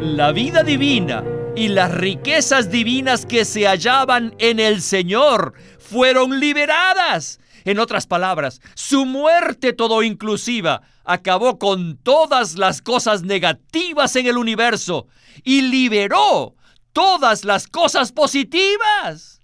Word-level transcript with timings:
La 0.00 0.30
vida 0.30 0.62
divina 0.62 1.24
y 1.56 1.68
las 1.68 1.90
riquezas 1.90 2.70
divinas 2.70 3.24
que 3.24 3.46
se 3.46 3.66
hallaban 3.66 4.34
en 4.38 4.60
el 4.60 4.82
Señor 4.82 5.54
fueron 5.78 6.38
liberadas. 6.38 7.40
En 7.64 7.78
otras 7.78 8.06
palabras, 8.06 8.60
su 8.74 9.06
muerte 9.06 9.72
todo 9.72 10.02
inclusiva 10.02 10.82
acabó 11.02 11.58
con 11.58 11.96
todas 11.96 12.58
las 12.58 12.82
cosas 12.82 13.22
negativas 13.22 14.16
en 14.16 14.26
el 14.26 14.36
universo 14.36 15.06
y 15.42 15.62
liberó 15.62 16.54
todas 16.92 17.46
las 17.46 17.66
cosas 17.66 18.12
positivas. 18.12 19.40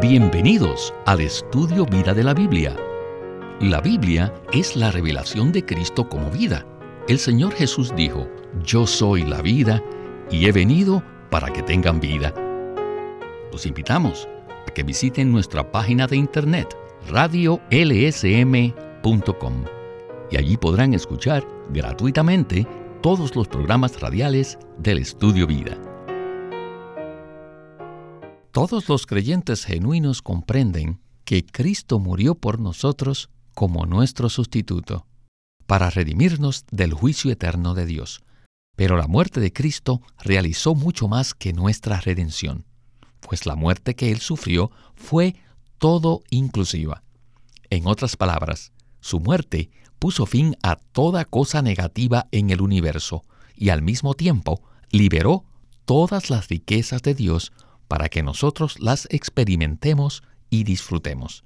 Bienvenidos 0.00 0.94
al 1.06 1.20
estudio 1.20 1.86
Vida 1.86 2.14
de 2.14 2.22
la 2.22 2.34
Biblia. 2.34 2.76
La 3.60 3.80
Biblia 3.80 4.32
es 4.52 4.76
la 4.76 4.92
revelación 4.92 5.50
de 5.50 5.64
Cristo 5.64 6.08
como 6.08 6.30
vida. 6.30 6.64
El 7.06 7.18
Señor 7.18 7.52
Jesús 7.52 7.92
dijo, 7.94 8.26
yo 8.64 8.86
soy 8.86 9.24
la 9.24 9.42
vida 9.42 9.82
y 10.30 10.46
he 10.46 10.52
venido 10.52 11.02
para 11.30 11.52
que 11.52 11.62
tengan 11.62 12.00
vida. 12.00 12.32
Los 13.52 13.66
invitamos 13.66 14.26
a 14.66 14.70
que 14.72 14.82
visiten 14.82 15.30
nuestra 15.30 15.70
página 15.70 16.06
de 16.06 16.16
internet 16.16 16.74
radiolsm.com 17.10 18.64
y 20.30 20.36
allí 20.38 20.56
podrán 20.56 20.94
escuchar 20.94 21.46
gratuitamente 21.68 22.66
todos 23.02 23.36
los 23.36 23.48
programas 23.48 24.00
radiales 24.00 24.58
del 24.78 24.96
Estudio 24.96 25.46
Vida. 25.46 25.76
Todos 28.50 28.88
los 28.88 29.04
creyentes 29.04 29.66
genuinos 29.66 30.22
comprenden 30.22 31.00
que 31.26 31.44
Cristo 31.44 31.98
murió 31.98 32.34
por 32.34 32.60
nosotros 32.60 33.28
como 33.52 33.84
nuestro 33.84 34.30
sustituto, 34.30 35.06
para 35.66 35.90
redimirnos 35.90 36.64
del 36.70 36.92
juicio 36.92 37.30
eterno 37.30 37.74
de 37.74 37.86
Dios. 37.86 38.22
Pero 38.76 38.96
la 38.96 39.06
muerte 39.06 39.40
de 39.40 39.52
Cristo 39.52 40.02
realizó 40.22 40.74
mucho 40.74 41.08
más 41.08 41.34
que 41.34 41.52
nuestra 41.52 42.00
redención, 42.00 42.64
pues 43.20 43.46
la 43.46 43.54
muerte 43.54 43.94
que 43.94 44.10
Él 44.10 44.20
sufrió 44.20 44.70
fue 44.94 45.36
todo 45.78 46.22
inclusiva. 46.30 47.02
En 47.70 47.86
otras 47.86 48.16
palabras, 48.16 48.72
su 49.00 49.20
muerte 49.20 49.70
puso 49.98 50.26
fin 50.26 50.56
a 50.62 50.76
toda 50.76 51.24
cosa 51.24 51.62
negativa 51.62 52.26
en 52.30 52.50
el 52.50 52.60
universo 52.60 53.24
y 53.56 53.68
al 53.68 53.82
mismo 53.82 54.14
tiempo 54.14 54.62
liberó 54.90 55.44
todas 55.84 56.30
las 56.30 56.48
riquezas 56.48 57.02
de 57.02 57.14
Dios 57.14 57.52
para 57.88 58.08
que 58.08 58.22
nosotros 58.22 58.80
las 58.80 59.06
experimentemos 59.10 60.22
y 60.50 60.64
disfrutemos. 60.64 61.44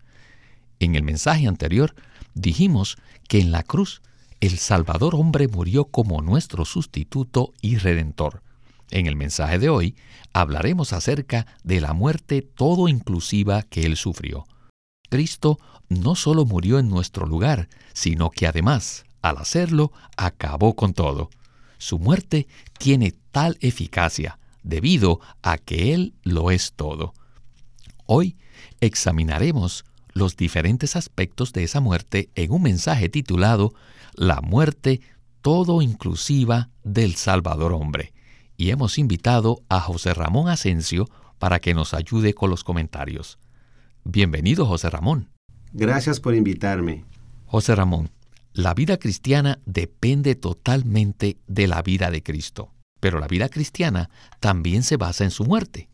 En 0.80 0.94
el 0.94 1.02
mensaje 1.02 1.46
anterior 1.46 1.94
dijimos 2.34 2.96
que 3.28 3.40
en 3.40 3.50
la 3.50 3.62
cruz 3.62 4.02
el 4.40 4.58
Salvador 4.58 5.14
hombre 5.14 5.48
murió 5.48 5.86
como 5.86 6.22
nuestro 6.22 6.64
sustituto 6.64 7.52
y 7.60 7.76
redentor. 7.76 8.42
En 8.90 9.06
el 9.06 9.16
mensaje 9.16 9.58
de 9.58 9.68
hoy 9.68 9.96
hablaremos 10.32 10.92
acerca 10.92 11.46
de 11.64 11.80
la 11.80 11.92
muerte 11.92 12.42
todo 12.42 12.88
inclusiva 12.88 13.62
que 13.62 13.82
él 13.82 13.96
sufrió. 13.96 14.46
Cristo 15.10 15.58
no 15.88 16.14
solo 16.14 16.44
murió 16.44 16.78
en 16.78 16.88
nuestro 16.88 17.26
lugar, 17.26 17.68
sino 17.92 18.30
que 18.30 18.46
además, 18.46 19.04
al 19.22 19.38
hacerlo, 19.38 19.92
acabó 20.16 20.74
con 20.74 20.92
todo. 20.94 21.30
Su 21.78 21.98
muerte 21.98 22.46
tiene 22.78 23.14
tal 23.30 23.56
eficacia 23.60 24.38
debido 24.62 25.20
a 25.42 25.58
que 25.58 25.94
Él 25.94 26.14
lo 26.22 26.50
es 26.50 26.72
todo. 26.74 27.14
Hoy 28.06 28.36
examinaremos 28.80 29.84
los 30.12 30.36
diferentes 30.36 30.96
aspectos 30.96 31.52
de 31.52 31.64
esa 31.64 31.80
muerte 31.80 32.30
en 32.34 32.52
un 32.52 32.62
mensaje 32.62 33.08
titulado 33.08 33.72
La 34.18 34.40
muerte 34.40 35.00
todo 35.42 35.80
inclusiva 35.80 36.70
del 36.82 37.14
Salvador 37.14 37.72
hombre. 37.72 38.12
Y 38.56 38.70
hemos 38.70 38.98
invitado 38.98 39.62
a 39.68 39.78
José 39.78 40.12
Ramón 40.12 40.48
Asensio 40.48 41.08
para 41.38 41.60
que 41.60 41.72
nos 41.72 41.94
ayude 41.94 42.34
con 42.34 42.50
los 42.50 42.64
comentarios. 42.64 43.38
Bienvenido, 44.02 44.66
José 44.66 44.90
Ramón. 44.90 45.28
Gracias 45.72 46.18
por 46.18 46.34
invitarme. 46.34 47.04
José 47.46 47.76
Ramón, 47.76 48.10
la 48.54 48.74
vida 48.74 48.96
cristiana 48.96 49.60
depende 49.66 50.34
totalmente 50.34 51.38
de 51.46 51.68
la 51.68 51.80
vida 51.82 52.10
de 52.10 52.24
Cristo, 52.24 52.72
pero 52.98 53.20
la 53.20 53.28
vida 53.28 53.48
cristiana 53.48 54.10
también 54.40 54.82
se 54.82 54.96
basa 54.96 55.22
en 55.22 55.30
su 55.30 55.44
muerte. 55.44 55.88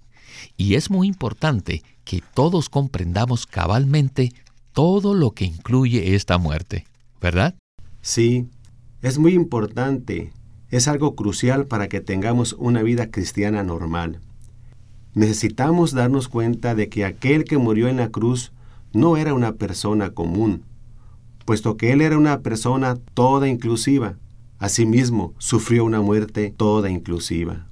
Y 0.57 0.77
es 0.77 0.89
muy 0.89 1.09
importante 1.09 1.83
que 2.05 2.23
todos 2.33 2.71
comprendamos 2.71 3.45
cabalmente 3.45 4.33
todo 4.73 5.13
lo 5.13 5.33
que 5.33 5.45
incluye 5.45 6.15
esta 6.15 6.39
muerte, 6.39 6.87
¿verdad? 7.21 7.55
Sí, 8.05 8.51
es 9.01 9.19
muy 9.19 9.33
importante. 9.33 10.31
Es 10.69 10.89
algo 10.89 11.15
crucial 11.15 11.65
para 11.67 11.89
que 11.89 12.03
tengamos 12.03 12.55
una 12.59 12.83
vida 12.83 13.11
cristiana 13.11 13.63
normal. 13.63 14.21
Necesitamos 15.15 15.93
darnos 15.93 16.29
cuenta 16.29 16.75
de 16.75 16.91
que 16.91 17.07
aquel 17.07 17.45
que 17.45 17.57
murió 17.57 17.89
en 17.89 17.97
la 17.97 18.11
cruz 18.11 18.53
no 18.93 19.17
era 19.17 19.33
una 19.33 19.53
persona 19.53 20.11
común, 20.11 20.65
puesto 21.47 21.79
que 21.79 21.93
él 21.93 22.03
era 22.03 22.19
una 22.19 22.41
persona 22.41 22.97
toda 23.15 23.49
inclusiva. 23.49 24.19
Asimismo, 24.59 25.33
sufrió 25.39 25.87
una 25.87 26.03
muerte 26.03 26.53
toda 26.55 26.91
inclusiva. 26.91 27.69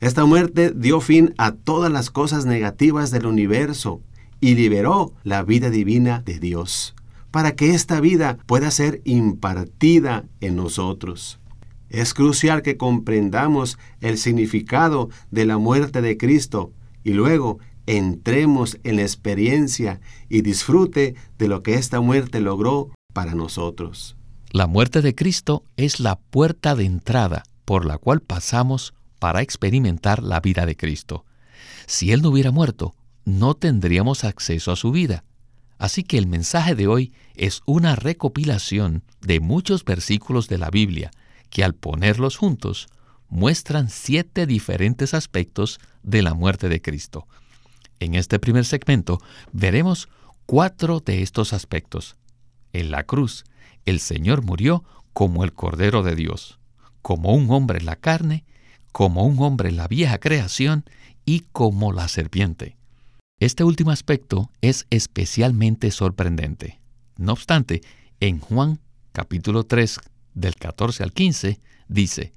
Esta 0.00 0.24
muerte 0.24 0.72
dio 0.74 1.00
fin 1.00 1.34
a 1.38 1.52
todas 1.52 1.92
las 1.92 2.10
cosas 2.10 2.46
negativas 2.46 3.12
del 3.12 3.26
universo 3.26 4.00
y 4.40 4.56
liberó 4.56 5.12
la 5.22 5.44
vida 5.44 5.70
divina 5.70 6.20
de 6.26 6.40
Dios, 6.40 6.96
para 7.32 7.56
que 7.56 7.70
esta 7.70 8.00
vida 8.00 8.38
pueda 8.46 8.70
ser 8.70 9.00
impartida 9.04 10.26
en 10.40 10.54
nosotros. 10.54 11.40
Es 11.88 12.14
crucial 12.14 12.62
que 12.62 12.76
comprendamos 12.76 13.78
el 14.00 14.16
significado 14.16 15.10
de 15.30 15.44
la 15.44 15.58
muerte 15.58 16.00
de 16.00 16.16
Cristo 16.16 16.72
y 17.02 17.14
luego 17.14 17.58
entremos 17.86 18.78
en 18.84 18.96
la 18.96 19.02
experiencia 19.02 20.00
y 20.28 20.42
disfrute 20.42 21.16
de 21.38 21.48
lo 21.48 21.62
que 21.62 21.74
esta 21.74 22.00
muerte 22.00 22.40
logró 22.40 22.90
para 23.12 23.34
nosotros. 23.34 24.16
La 24.50 24.66
muerte 24.66 25.02
de 25.02 25.14
Cristo 25.14 25.64
es 25.76 25.98
la 25.98 26.16
puerta 26.20 26.74
de 26.76 26.84
entrada 26.84 27.42
por 27.64 27.84
la 27.84 27.98
cual 27.98 28.20
pasamos 28.20 28.94
para 29.18 29.40
experimentar 29.40 30.22
la 30.22 30.40
vida 30.40 30.66
de 30.66 30.76
Cristo. 30.76 31.24
Si 31.86 32.12
Él 32.12 32.22
no 32.22 32.30
hubiera 32.30 32.50
muerto, 32.50 32.94
no 33.24 33.54
tendríamos 33.54 34.24
acceso 34.24 34.72
a 34.72 34.76
su 34.76 34.92
vida. 34.92 35.24
Así 35.78 36.04
que 36.04 36.18
el 36.18 36.26
mensaje 36.26 36.74
de 36.74 36.86
hoy 36.86 37.12
es 37.34 37.62
una 37.66 37.96
recopilación 37.96 39.02
de 39.20 39.40
muchos 39.40 39.84
versículos 39.84 40.48
de 40.48 40.58
la 40.58 40.70
Biblia 40.70 41.10
que 41.50 41.64
al 41.64 41.74
ponerlos 41.74 42.36
juntos 42.36 42.88
muestran 43.28 43.88
siete 43.88 44.46
diferentes 44.46 45.14
aspectos 45.14 45.80
de 46.02 46.22
la 46.22 46.34
muerte 46.34 46.68
de 46.68 46.80
Cristo. 46.80 47.26
En 48.00 48.14
este 48.14 48.38
primer 48.38 48.64
segmento 48.64 49.20
veremos 49.52 50.08
cuatro 50.46 51.00
de 51.00 51.22
estos 51.22 51.52
aspectos. 51.52 52.16
En 52.72 52.90
la 52.90 53.04
cruz, 53.04 53.44
el 53.84 54.00
Señor 54.00 54.42
murió 54.42 54.84
como 55.12 55.44
el 55.44 55.52
Cordero 55.52 56.02
de 56.02 56.14
Dios, 56.14 56.58
como 57.00 57.34
un 57.34 57.50
hombre 57.50 57.80
en 57.80 57.86
la 57.86 57.96
carne 57.96 58.44
como 58.92 59.24
un 59.24 59.42
hombre 59.42 59.70
en 59.70 59.76
la 59.76 59.88
vieja 59.88 60.18
creación 60.18 60.84
y 61.24 61.40
como 61.52 61.92
la 61.92 62.08
serpiente. 62.08 62.76
Este 63.42 63.64
último 63.64 63.90
aspecto 63.90 64.52
es 64.60 64.86
especialmente 64.90 65.90
sorprendente. 65.90 66.78
No 67.16 67.32
obstante, 67.32 67.80
en 68.20 68.38
Juan 68.38 68.78
capítulo 69.10 69.64
3 69.64 69.98
del 70.34 70.54
14 70.54 71.02
al 71.02 71.12
15 71.12 71.58
dice, 71.88 72.32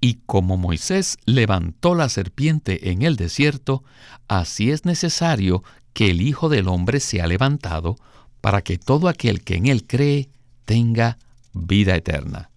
Y 0.00 0.20
como 0.26 0.56
Moisés 0.56 1.16
levantó 1.24 1.96
la 1.96 2.08
serpiente 2.08 2.92
en 2.92 3.02
el 3.02 3.16
desierto, 3.16 3.82
así 4.28 4.70
es 4.70 4.84
necesario 4.84 5.64
que 5.94 6.12
el 6.12 6.20
Hijo 6.20 6.48
del 6.48 6.68
Hombre 6.68 7.00
sea 7.00 7.26
levantado, 7.26 7.96
para 8.40 8.62
que 8.62 8.78
todo 8.78 9.08
aquel 9.08 9.42
que 9.42 9.56
en 9.56 9.66
él 9.66 9.84
cree 9.84 10.30
tenga 10.64 11.18
vida 11.54 11.96
eterna. 11.96 12.50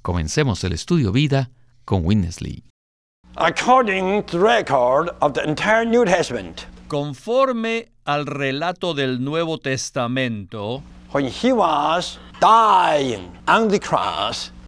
Comencemos 0.00 0.62
el 0.62 0.74
estudio 0.74 1.10
vida 1.10 1.50
con 1.84 2.06
Conforme 6.90 7.92
al 8.04 8.26
relato 8.26 8.94
del 8.94 9.22
Nuevo 9.22 9.58
Testamento, 9.58 10.82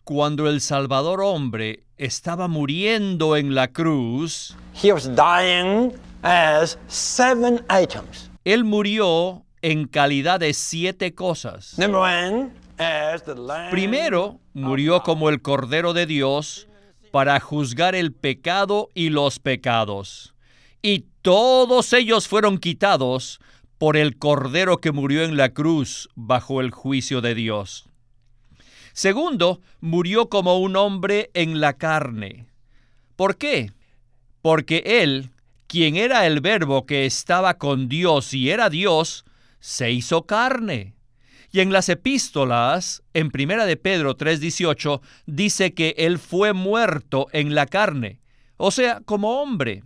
cuando 0.05 0.49
el 0.49 0.61
Salvador 0.61 1.21
hombre 1.21 1.83
estaba 1.97 2.47
muriendo 2.47 3.37
en 3.37 3.57
la 3.57 3.73
cruz, 3.73 4.57
Él 8.45 8.65
murió 8.65 9.45
en 9.61 9.89
calidad 9.89 10.39
de 10.39 10.55
siete 10.55 11.17
cosas. 11.17 11.75
Primero, 13.73 14.39
murió 14.55 15.03
como 15.03 15.29
el 15.29 15.43
Cordero 15.43 15.93
de 15.93 16.07
Dios 16.07 16.69
para 17.11 17.41
juzgar 17.41 17.97
el 17.97 18.13
pecado 18.13 18.91
y 18.95 19.09
los 19.09 19.41
pecados. 19.41 20.33
Y 20.85 21.07
todos 21.23 21.93
ellos 21.93 22.27
fueron 22.27 22.59
quitados 22.59 23.41
por 23.79 23.97
el 23.97 24.19
Cordero 24.19 24.79
que 24.79 24.93
murió 24.93 25.23
en 25.23 25.37
la 25.37 25.55
cruz 25.55 26.09
bajo 26.15 26.61
el 26.61 26.71
juicio 26.71 27.21
de 27.21 27.35
Dios. 27.35 27.89
Segundo, 28.93 29.61
murió 29.81 30.29
como 30.29 30.59
un 30.59 30.77
hombre 30.77 31.31
en 31.35 31.61
la 31.61 31.75
carne. 31.75 32.47
¿Por 33.17 33.37
qué? 33.37 33.73
Porque 34.43 34.83
él, 34.85 35.31
quien 35.67 35.97
era 35.97 36.27
el 36.27 36.41
verbo 36.41 36.87
que 36.87 37.07
estaba 37.07 37.55
con 37.55 37.89
Dios 37.89 38.35
y 38.35 38.51
era 38.51 38.69
Dios, 38.69 39.25
se 39.61 39.93
hizo 39.93 40.27
carne. 40.27 40.95
Y 41.53 41.61
en 41.61 41.73
las 41.73 41.89
epístolas, 41.89 43.03
en 43.15 43.31
Primera 43.31 43.65
de 43.65 43.77
Pedro 43.77 44.17
3:18, 44.17 45.01
dice 45.27 45.75
que 45.75 45.95
él 45.99 46.19
fue 46.19 46.53
muerto 46.53 47.29
en 47.33 47.55
la 47.55 47.67
carne, 47.67 48.21
o 48.57 48.71
sea, 48.71 49.01
como 49.05 49.41
hombre. 49.41 49.85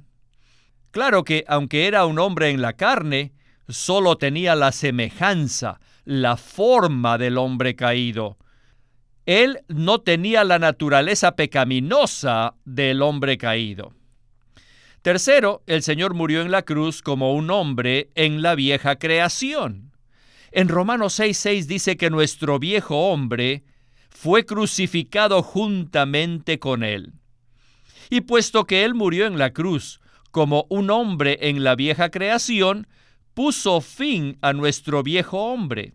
Claro 0.96 1.24
que 1.24 1.44
aunque 1.46 1.86
era 1.86 2.06
un 2.06 2.18
hombre 2.18 2.48
en 2.48 2.62
la 2.62 2.72
carne, 2.72 3.34
solo 3.68 4.16
tenía 4.16 4.54
la 4.54 4.72
semejanza, 4.72 5.78
la 6.06 6.38
forma 6.38 7.18
del 7.18 7.36
hombre 7.36 7.76
caído. 7.76 8.38
Él 9.26 9.60
no 9.68 10.00
tenía 10.00 10.42
la 10.42 10.58
naturaleza 10.58 11.36
pecaminosa 11.36 12.54
del 12.64 13.02
hombre 13.02 13.36
caído. 13.36 13.92
Tercero, 15.02 15.62
el 15.66 15.82
Señor 15.82 16.14
murió 16.14 16.40
en 16.40 16.50
la 16.50 16.62
cruz 16.62 17.02
como 17.02 17.34
un 17.34 17.50
hombre 17.50 18.08
en 18.14 18.40
la 18.40 18.54
vieja 18.54 18.96
creación. 18.96 19.92
En 20.50 20.66
Romanos 20.66 21.20
6:6 21.20 21.66
dice 21.66 21.98
que 21.98 22.08
nuestro 22.08 22.58
viejo 22.58 23.10
hombre 23.10 23.64
fue 24.08 24.46
crucificado 24.46 25.42
juntamente 25.42 26.58
con 26.58 26.82
él. 26.82 27.12
Y 28.08 28.22
puesto 28.22 28.64
que 28.64 28.82
él 28.84 28.94
murió 28.94 29.26
en 29.26 29.36
la 29.36 29.52
cruz 29.52 30.00
como 30.36 30.66
un 30.68 30.90
hombre 30.90 31.38
en 31.48 31.64
la 31.64 31.74
vieja 31.76 32.10
creación, 32.10 32.88
puso 33.32 33.80
fin 33.80 34.36
a 34.42 34.52
nuestro 34.52 35.02
viejo 35.02 35.50
hombre. 35.50 35.94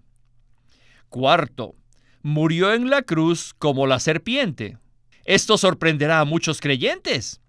Cuarto, 1.09 1.75
murió 2.23 2.73
en 2.73 2.89
la 2.89 3.03
cruz 3.03 3.53
como 3.53 3.85
la 3.85 3.99
serpiente. 3.99 4.79
Esto 5.25 5.59
sorprenderá 5.59 6.21
a 6.21 6.25
muchos 6.25 6.59
creyentes. 6.59 7.39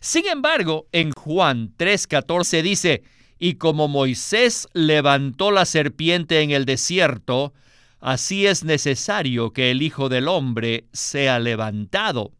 Sin 0.00 0.26
embargo, 0.26 0.88
en 0.92 1.10
Juan 1.10 1.74
3:14 1.76 2.62
dice, 2.62 3.02
y 3.38 3.56
como 3.56 3.86
Moisés 3.86 4.68
levantó 4.72 5.50
la 5.50 5.66
serpiente 5.66 6.40
en 6.40 6.52
el 6.52 6.64
desierto, 6.64 7.52
así 8.00 8.46
es 8.46 8.64
necesario 8.64 9.52
que 9.52 9.70
el 9.70 9.82
Hijo 9.82 10.08
del 10.08 10.28
Hombre 10.28 10.86
sea 10.94 11.40
levantado. 11.40 12.32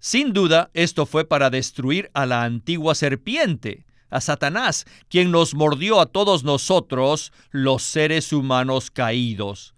Sin 0.00 0.32
duda, 0.32 0.70
esto 0.72 1.04
fue 1.04 1.26
para 1.26 1.50
destruir 1.50 2.10
a 2.14 2.24
la 2.24 2.42
antigua 2.42 2.94
serpiente, 2.94 3.84
a 4.08 4.22
Satanás, 4.22 4.86
quien 5.10 5.30
nos 5.30 5.54
mordió 5.54 6.00
a 6.00 6.06
todos 6.06 6.42
nosotros, 6.42 7.32
los 7.50 7.82
seres 7.82 8.32
humanos 8.32 8.90
caídos. 8.90 9.74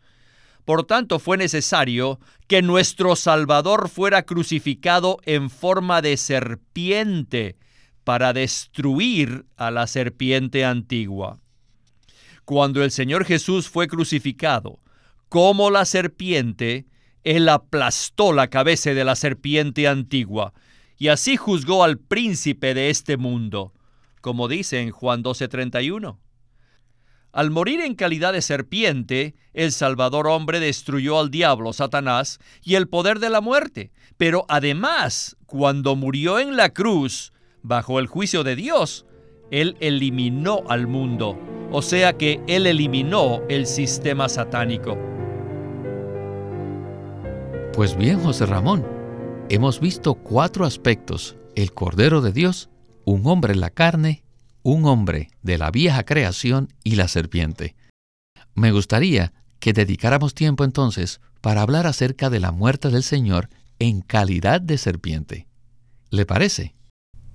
Por 0.65 0.85
tanto, 0.85 1.19
fue 1.19 1.37
necesario 1.37 2.21
que 2.47 2.63
nuestro 2.63 3.17
Salvador 3.17 3.89
fuera 3.89 4.23
crucificado 4.23 5.19
en 5.25 5.51
forma 5.51 6.01
de 6.03 6.17
serpiente 6.17 7.57
para 8.05 8.33
destruir 8.33 9.45
a 9.57 9.73
la 9.73 9.89
serpiente 9.89 10.65
antigua. 10.65 11.41
Cuando 12.45 12.85
el 12.85 12.93
Señor 12.93 13.25
Jesús 13.25 13.69
fue 13.69 13.89
crucificado, 13.89 14.79
como 15.29 15.71
la 15.71 15.85
serpiente, 15.85 16.87
Él 17.25 17.49
aplastó 17.49 18.33
la 18.33 18.49
cabeza 18.49 18.91
de 18.91 19.05
la 19.05 19.17
serpiente 19.17 19.87
antigua 19.87 20.53
y 20.99 21.09
así 21.09 21.37
juzgó 21.37 21.85
al 21.85 21.99
príncipe 21.99 22.75
de 22.75 22.91
este 22.91 23.17
mundo, 23.17 23.73
como 24.21 24.49
dice 24.49 24.81
en 24.81 24.91
Juan 24.91 25.23
12:31. 25.23 26.19
Al 27.33 27.51
morir 27.51 27.81
en 27.81 27.95
calidad 27.95 28.35
de 28.35 28.43
serpiente, 28.43 29.35
el 29.55 29.73
Salvador 29.73 30.27
hombre 30.27 30.61
destruyó 30.61 31.19
al 31.19 31.31
diablo, 31.31 31.73
Satanás, 31.73 32.39
y 32.63 32.75
el 32.75 32.89
poder 32.89 33.21
de 33.21 33.31
la 33.31 33.41
muerte. 33.41 33.91
Pero 34.19 34.45
además, 34.49 35.37
cuando 35.47 35.97
murió 35.97 36.39
en 36.39 36.57
la 36.57 36.75
cruz, 36.75 37.33
bajo 37.63 37.99
el 37.99 38.07
juicio 38.07 38.45
de 38.45 38.55
Dios, 38.55 39.07
Él 39.51 39.77
eliminó 39.81 40.63
al 40.69 40.87
mundo. 40.87 41.39
O 41.71 41.81
sea 41.81 42.19
que 42.19 42.41
Él 42.47 42.67
eliminó 42.67 43.41
el 43.49 43.67
sistema 43.67 44.29
satánico. 44.29 45.12
Pues 47.75 47.97
bien, 47.97 48.21
José 48.21 48.45
Ramón, 48.45 48.85
hemos 49.49 49.81
visto 49.81 50.15
cuatro 50.15 50.67
aspectos. 50.67 51.37
El 51.55 51.73
Cordero 51.73 52.21
de 52.21 52.31
Dios, 52.31 52.69
un 53.07 53.27
hombre 53.27 53.55
en 53.55 53.61
la 53.61 53.71
carne, 53.71 54.25
un 54.63 54.85
hombre 54.85 55.31
de 55.41 55.57
la 55.57 55.71
vieja 55.71 56.05
creación 56.05 56.69
y 56.85 56.97
la 56.97 57.09
serpiente. 57.09 57.75
Me 58.55 58.73
gustaría 58.73 59.33
que 59.59 59.73
dedicáramos 59.73 60.35
tiempo 60.35 60.65
entonces 60.65 61.23
para 61.41 61.63
hablar 61.63 61.87
acerca 61.87 62.29
de 62.29 62.41
la 62.41 62.53
muerte 62.53 62.91
del 62.91 63.03
Señor 63.03 63.49
en 63.79 64.03
calidad 64.03 64.61
de 64.61 64.77
serpiente. 64.77 65.49
¿Le 66.11 66.27
parece? 66.27 66.75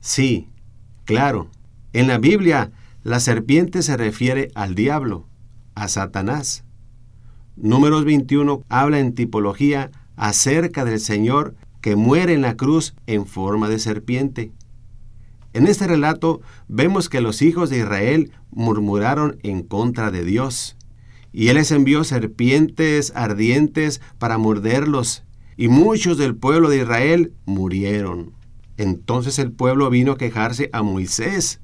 Sí, 0.02 0.50
claro. 1.06 1.50
En 1.94 2.08
la 2.08 2.20
Biblia, 2.20 2.72
la 3.02 3.20
serpiente 3.20 3.82
se 3.82 3.98
refiere 3.98 4.50
al 4.54 4.76
diablo, 4.76 5.28
a 5.74 5.88
Satanás. 5.88 6.64
Números 7.56 8.06
21 8.06 8.64
habla 8.70 9.00
en 9.00 9.16
tipología 9.16 9.90
acerca 10.18 10.84
del 10.84 11.00
Señor 11.00 11.56
que 11.80 11.96
muere 11.96 12.34
en 12.34 12.42
la 12.42 12.58
cruz 12.58 12.96
en 13.06 13.26
forma 13.26 13.70
de 13.70 13.80
serpiente. 13.80 14.52
En 15.54 15.68
este 15.68 15.88
relato 15.88 16.42
vemos 16.68 17.08
que 17.08 17.22
los 17.22 17.42
hijos 17.42 17.70
de 17.70 17.78
Israel 17.78 18.32
murmuraron 18.52 19.38
en 19.44 19.64
contra 19.64 20.12
de 20.12 20.26
Dios, 20.26 20.76
y 21.32 21.48
Él 21.48 21.56
les 21.56 21.72
envió 21.72 22.04
serpientes 22.04 23.14
ardientes 23.16 24.02
para 24.18 24.38
morderlos, 24.38 25.24
y 25.56 25.68
muchos 25.68 26.18
del 26.18 26.36
pueblo 26.36 26.70
de 26.70 26.82
Israel 26.82 27.34
murieron. 27.46 28.34
Entonces 28.78 29.40
el 29.40 29.52
pueblo 29.52 29.90
vino 29.90 30.14
a 30.14 30.18
quejarse 30.18 30.70
a 30.74 30.84
Moisés, 30.84 31.62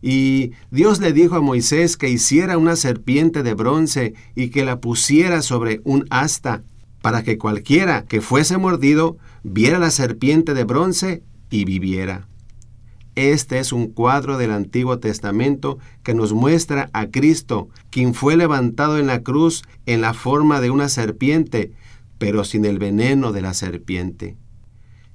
y 0.00 0.52
Dios 0.70 1.00
le 1.00 1.12
dijo 1.12 1.34
a 1.36 1.40
Moisés 1.40 1.96
que 1.96 2.08
hiciera 2.08 2.58
una 2.58 2.76
serpiente 2.76 3.42
de 3.42 3.54
bronce 3.54 4.14
y 4.36 4.50
que 4.50 4.64
la 4.64 4.80
pusiera 4.80 5.42
sobre 5.42 5.80
un 5.84 6.06
asta, 6.10 6.62
para 7.02 7.22
que 7.22 7.38
cualquiera 7.38 8.04
que 8.04 8.20
fuese 8.20 8.58
mordido 8.58 9.18
viera 9.42 9.78
la 9.78 9.90
serpiente 9.90 10.54
de 10.54 10.64
bronce 10.64 11.22
y 11.50 11.64
viviera. 11.64 12.28
Este 13.14 13.58
es 13.58 13.72
un 13.72 13.88
cuadro 13.88 14.38
del 14.38 14.52
Antiguo 14.52 15.00
Testamento 15.00 15.78
que 16.04 16.14
nos 16.14 16.32
muestra 16.32 16.88
a 16.92 17.08
Cristo, 17.08 17.68
quien 17.90 18.14
fue 18.14 18.36
levantado 18.36 18.96
en 18.98 19.08
la 19.08 19.24
cruz 19.24 19.64
en 19.86 20.00
la 20.02 20.14
forma 20.14 20.60
de 20.60 20.70
una 20.70 20.88
serpiente, 20.88 21.72
pero 22.18 22.44
sin 22.44 22.64
el 22.64 22.78
veneno 22.78 23.32
de 23.32 23.42
la 23.42 23.54
serpiente. 23.54 24.36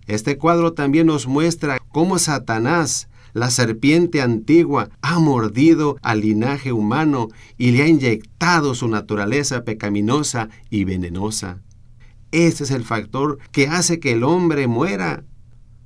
Este 0.05 0.37
cuadro 0.37 0.73
también 0.73 1.07
nos 1.07 1.27
muestra 1.27 1.79
cómo 1.93 2.19
Satanás, 2.19 3.07
la 3.31 3.49
serpiente 3.49 4.21
antigua, 4.21 4.89
ha 5.01 5.19
mordido 5.19 5.97
al 6.01 6.19
linaje 6.21 6.73
humano 6.73 7.29
y 7.57 7.71
le 7.71 7.83
ha 7.83 7.87
inyectado 7.87 8.75
su 8.75 8.89
naturaleza 8.89 9.63
pecaminosa 9.63 10.49
y 10.69 10.83
venenosa. 10.83 11.61
Ese 12.33 12.65
es 12.65 12.71
el 12.71 12.83
factor 12.83 13.39
que 13.53 13.67
hace 13.67 14.01
que 14.01 14.11
el 14.11 14.23
hombre 14.23 14.67
muera 14.67 15.23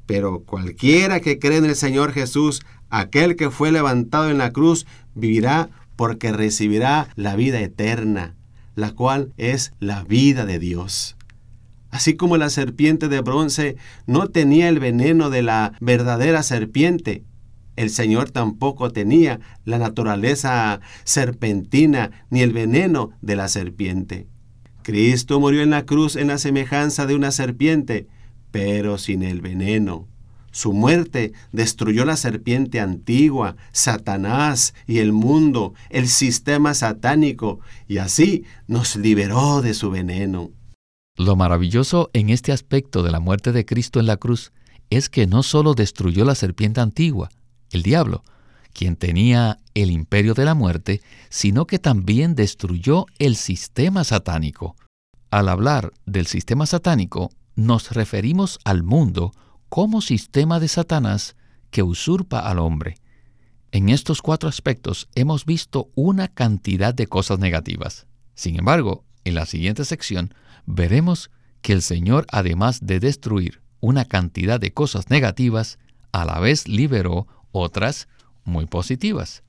pero 0.07 0.43
cualquiera 0.43 1.19
que 1.19 1.37
cree 1.37 1.57
en 1.57 1.65
el 1.65 1.75
Señor 1.75 2.13
Jesús, 2.13 2.65
aquel 2.89 3.35
que 3.35 3.51
fue 3.51 3.71
levantado 3.71 4.31
en 4.31 4.39
la 4.39 4.51
cruz, 4.51 4.87
vivirá 5.13 5.69
porque 5.95 6.31
recibirá 6.31 7.09
la 7.15 7.35
vida 7.35 7.59
eterna, 7.59 8.33
la 8.75 8.93
cual 8.93 9.33
es 9.37 9.73
la 9.79 10.03
vida 10.03 10.45
de 10.45 10.57
Dios. 10.59 11.17
Así 11.91 12.15
como 12.15 12.37
la 12.37 12.49
serpiente 12.49 13.09
de 13.09 13.21
bronce 13.21 13.75
no 14.05 14.29
tenía 14.29 14.69
el 14.69 14.79
veneno 14.79 15.29
de 15.29 15.41
la 15.43 15.73
verdadera 15.81 16.41
serpiente, 16.41 17.23
el 17.75 17.89
Señor 17.89 18.31
tampoco 18.31 18.91
tenía 18.91 19.39
la 19.65 19.77
naturaleza 19.77 20.79
serpentina 21.03 22.11
ni 22.29 22.41
el 22.41 22.51
veneno 22.53 23.11
de 23.21 23.35
la 23.35 23.49
serpiente. 23.49 24.27
Cristo 24.87 25.41
murió 25.41 25.63
en 25.63 25.71
la 25.71 25.85
cruz 25.85 26.15
en 26.15 26.27
la 26.27 26.37
semejanza 26.37 27.05
de 27.05 27.13
una 27.13 27.31
serpiente, 27.31 28.07
pero 28.51 28.97
sin 28.97 29.21
el 29.21 29.41
veneno. 29.41 30.07
Su 30.51 30.71
muerte 30.71 31.33
destruyó 31.51 32.05
la 32.05 32.15
serpiente 32.15 32.79
antigua, 32.79 33.57
Satanás 33.73 34.73
y 34.87 34.99
el 34.99 35.11
mundo, 35.11 35.73
el 35.89 36.07
sistema 36.07 36.73
satánico, 36.73 37.59
y 37.89 37.97
así 37.97 38.45
nos 38.65 38.95
liberó 38.95 39.61
de 39.61 39.73
su 39.73 39.91
veneno. 39.91 40.51
Lo 41.17 41.35
maravilloso 41.35 42.09
en 42.13 42.29
este 42.29 42.53
aspecto 42.53 43.03
de 43.03 43.11
la 43.11 43.19
muerte 43.19 43.51
de 43.51 43.65
Cristo 43.65 43.99
en 43.99 44.05
la 44.05 44.15
cruz 44.15 44.53
es 44.89 45.09
que 45.09 45.27
no 45.27 45.43
solo 45.43 45.73
destruyó 45.73 46.23
la 46.23 46.33
serpiente 46.33 46.79
antigua, 46.79 47.27
el 47.71 47.83
diablo, 47.83 48.23
quien 48.77 48.95
tenía 48.95 49.57
el 49.73 49.89
imperio 49.89 50.35
de 50.35 50.45
la 50.45 50.53
muerte, 50.53 51.01
sino 51.29 51.65
que 51.65 51.79
también 51.79 52.35
destruyó 52.35 53.07
el 53.17 53.35
sistema 53.35 54.03
satánico. 54.03 54.75
Al 55.31 55.49
hablar 55.49 55.91
del 56.05 56.27
sistema 56.27 56.67
satánico, 56.67 57.31
nos 57.55 57.91
referimos 57.91 58.59
al 58.65 58.83
mundo 58.83 59.31
como 59.67 59.99
sistema 60.01 60.59
de 60.59 60.67
Satanás 60.67 61.35
que 61.71 61.81
usurpa 61.81 62.39
al 62.39 62.59
hombre. 62.59 62.97
En 63.71 63.89
estos 63.89 64.21
cuatro 64.21 64.47
aspectos 64.47 65.09
hemos 65.15 65.45
visto 65.45 65.89
una 65.95 66.27
cantidad 66.27 66.93
de 66.93 67.07
cosas 67.07 67.39
negativas. 67.39 68.05
Sin 68.35 68.59
embargo, 68.59 69.03
En 69.23 69.35
la 69.35 69.45
siguiente 69.45 69.83
sección 69.83 70.33
veremos 70.65 71.31
que 71.61 71.73
el 71.73 71.81
Señor, 71.81 72.25
además 72.31 72.79
de 72.81 73.01
destruir 73.01 73.61
una 73.81 74.05
cantidad 74.05 74.57
de 74.57 74.71
cosas 74.71 75.09
negativas, 75.09 75.79
a 76.13 76.23
la 76.23 76.39
vez 76.39 76.69
liberó 76.69 77.27
otras 77.51 78.07
muy 78.47 78.65
positivas. 78.65 79.43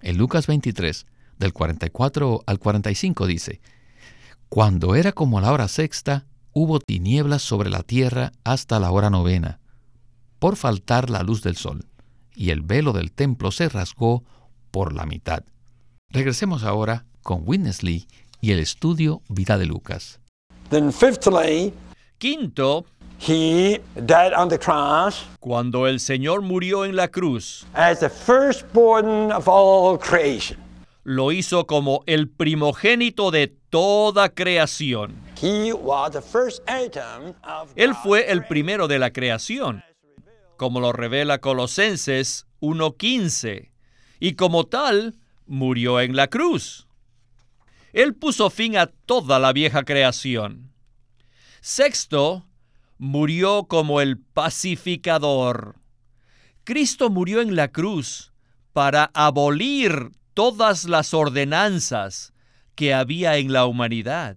En 0.00 0.18
Lucas 0.18 0.46
23, 0.46 1.06
del 1.38 1.52
44 1.52 2.42
al 2.46 2.58
45 2.58 3.26
dice, 3.26 3.60
Cuando 4.48 4.94
era 4.94 5.12
como 5.12 5.40
la 5.40 5.50
hora 5.50 5.66
sexta, 5.66 6.26
hubo 6.52 6.78
tinieblas 6.78 7.42
sobre 7.42 7.70
la 7.70 7.82
tierra 7.82 8.32
hasta 8.44 8.78
la 8.78 8.90
hora 8.90 9.10
novena, 9.10 9.60
por 10.38 10.56
faltar 10.56 11.10
la 11.10 11.22
luz 11.22 11.42
del 11.42 11.56
sol, 11.56 11.86
y 12.34 12.50
el 12.50 12.62
velo 12.62 12.92
del 12.92 13.12
templo 13.12 13.50
se 13.50 13.68
rasgó 13.68 14.24
por 14.70 14.92
la 14.92 15.06
mitad. 15.06 15.44
Regresemos 16.10 16.64
ahora 16.64 17.06
con 17.22 17.42
Witness 17.46 17.82
Lee 17.82 18.06
y 18.40 18.52
el 18.52 18.58
estudio 18.58 19.22
Vida 19.28 19.56
de 19.58 19.66
Lucas. 19.66 20.20
Quinto, 22.18 22.86
He 23.26 23.80
died 24.04 24.34
on 24.34 24.50
the 24.50 24.58
cross 24.58 25.24
cuando 25.40 25.86
el 25.86 25.98
Señor 25.98 26.42
murió 26.42 26.84
en 26.84 26.94
la 26.94 27.08
cruz, 27.08 27.64
as 27.72 28.00
the 28.00 28.10
firstborn 28.10 29.32
of 29.32 29.48
all 29.48 29.96
creation. 29.98 30.58
lo 31.04 31.32
hizo 31.32 31.66
como 31.66 32.02
el 32.06 32.28
primogénito 32.28 33.30
de 33.30 33.46
toda 33.70 34.28
creación. 34.28 35.14
He 35.40 35.72
was 35.72 36.12
the 36.12 36.20
first 36.20 36.62
Adam 36.68 37.34
of 37.44 37.72
Él 37.76 37.94
fue 37.94 38.30
el 38.30 38.44
primero 38.44 38.88
de 38.88 38.98
la 38.98 39.10
creación, 39.10 39.82
como 40.58 40.80
lo 40.80 40.92
revela 40.92 41.38
Colosenses 41.38 42.44
1.15, 42.60 43.70
y 44.20 44.34
como 44.34 44.64
tal, 44.64 45.14
murió 45.46 45.98
en 46.02 46.14
la 46.14 46.28
cruz. 46.28 46.86
Él 47.94 48.14
puso 48.14 48.50
fin 48.50 48.76
a 48.76 48.86
toda 48.86 49.38
la 49.38 49.54
vieja 49.54 49.82
creación. 49.84 50.74
Sexto, 51.62 52.44
murió 52.98 53.64
como 53.64 54.00
el 54.00 54.18
pacificador. 54.18 55.76
Cristo 56.64 57.10
murió 57.10 57.40
en 57.40 57.56
la 57.56 57.68
cruz 57.68 58.32
para 58.72 59.10
abolir 59.14 60.10
todas 60.34 60.84
las 60.84 61.14
ordenanzas 61.14 62.32
que 62.74 62.94
había 62.94 63.36
en 63.36 63.52
la 63.52 63.66
humanidad. 63.66 64.36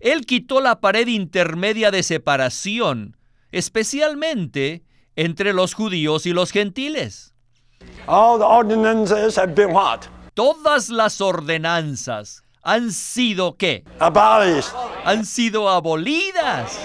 Él 0.00 0.26
quitó 0.26 0.60
la 0.60 0.80
pared 0.80 1.08
intermedia 1.08 1.90
de 1.90 2.02
separación, 2.02 3.16
especialmente 3.50 4.84
entre 5.16 5.52
los 5.52 5.74
judíos 5.74 6.26
y 6.26 6.32
los 6.32 6.52
gentiles. 6.52 7.34
All 8.06 8.38
the 8.38 8.44
ordinances 8.44 9.36
have 9.36 9.54
been 9.54 9.72
what? 9.72 10.02
Todas 10.34 10.88
las 10.88 11.20
ordenanzas 11.20 12.42
han 12.62 12.92
sido 12.92 13.56
qué? 13.56 13.84
Abolished 13.98 14.72
Han 15.04 15.24
sido 15.24 15.68
abolidas. 15.68 16.78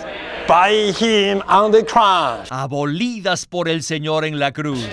By 0.47 0.91
him 0.91 1.41
on 1.47 1.71
the 1.71 1.83
cross. 1.83 2.50
Abolidas 2.51 3.45
por 3.45 3.67
el 3.67 3.83
Señor 3.83 4.25
en 4.25 4.39
la 4.39 4.51
cruz. 4.51 4.88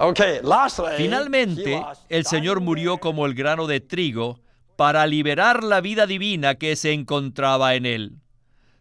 Okay, 0.00 0.40
lastly, 0.42 0.96
Finalmente, 0.96 1.82
el 2.08 2.24
Señor 2.24 2.60
murió 2.60 2.98
como 2.98 3.26
el 3.26 3.34
grano 3.34 3.66
de 3.66 3.80
trigo 3.80 4.38
para 4.76 5.04
liberar 5.06 5.64
la 5.64 5.80
vida 5.80 6.06
divina 6.06 6.54
que 6.54 6.76
se 6.76 6.92
encontraba 6.92 7.74
en 7.74 7.84
él. 7.84 8.12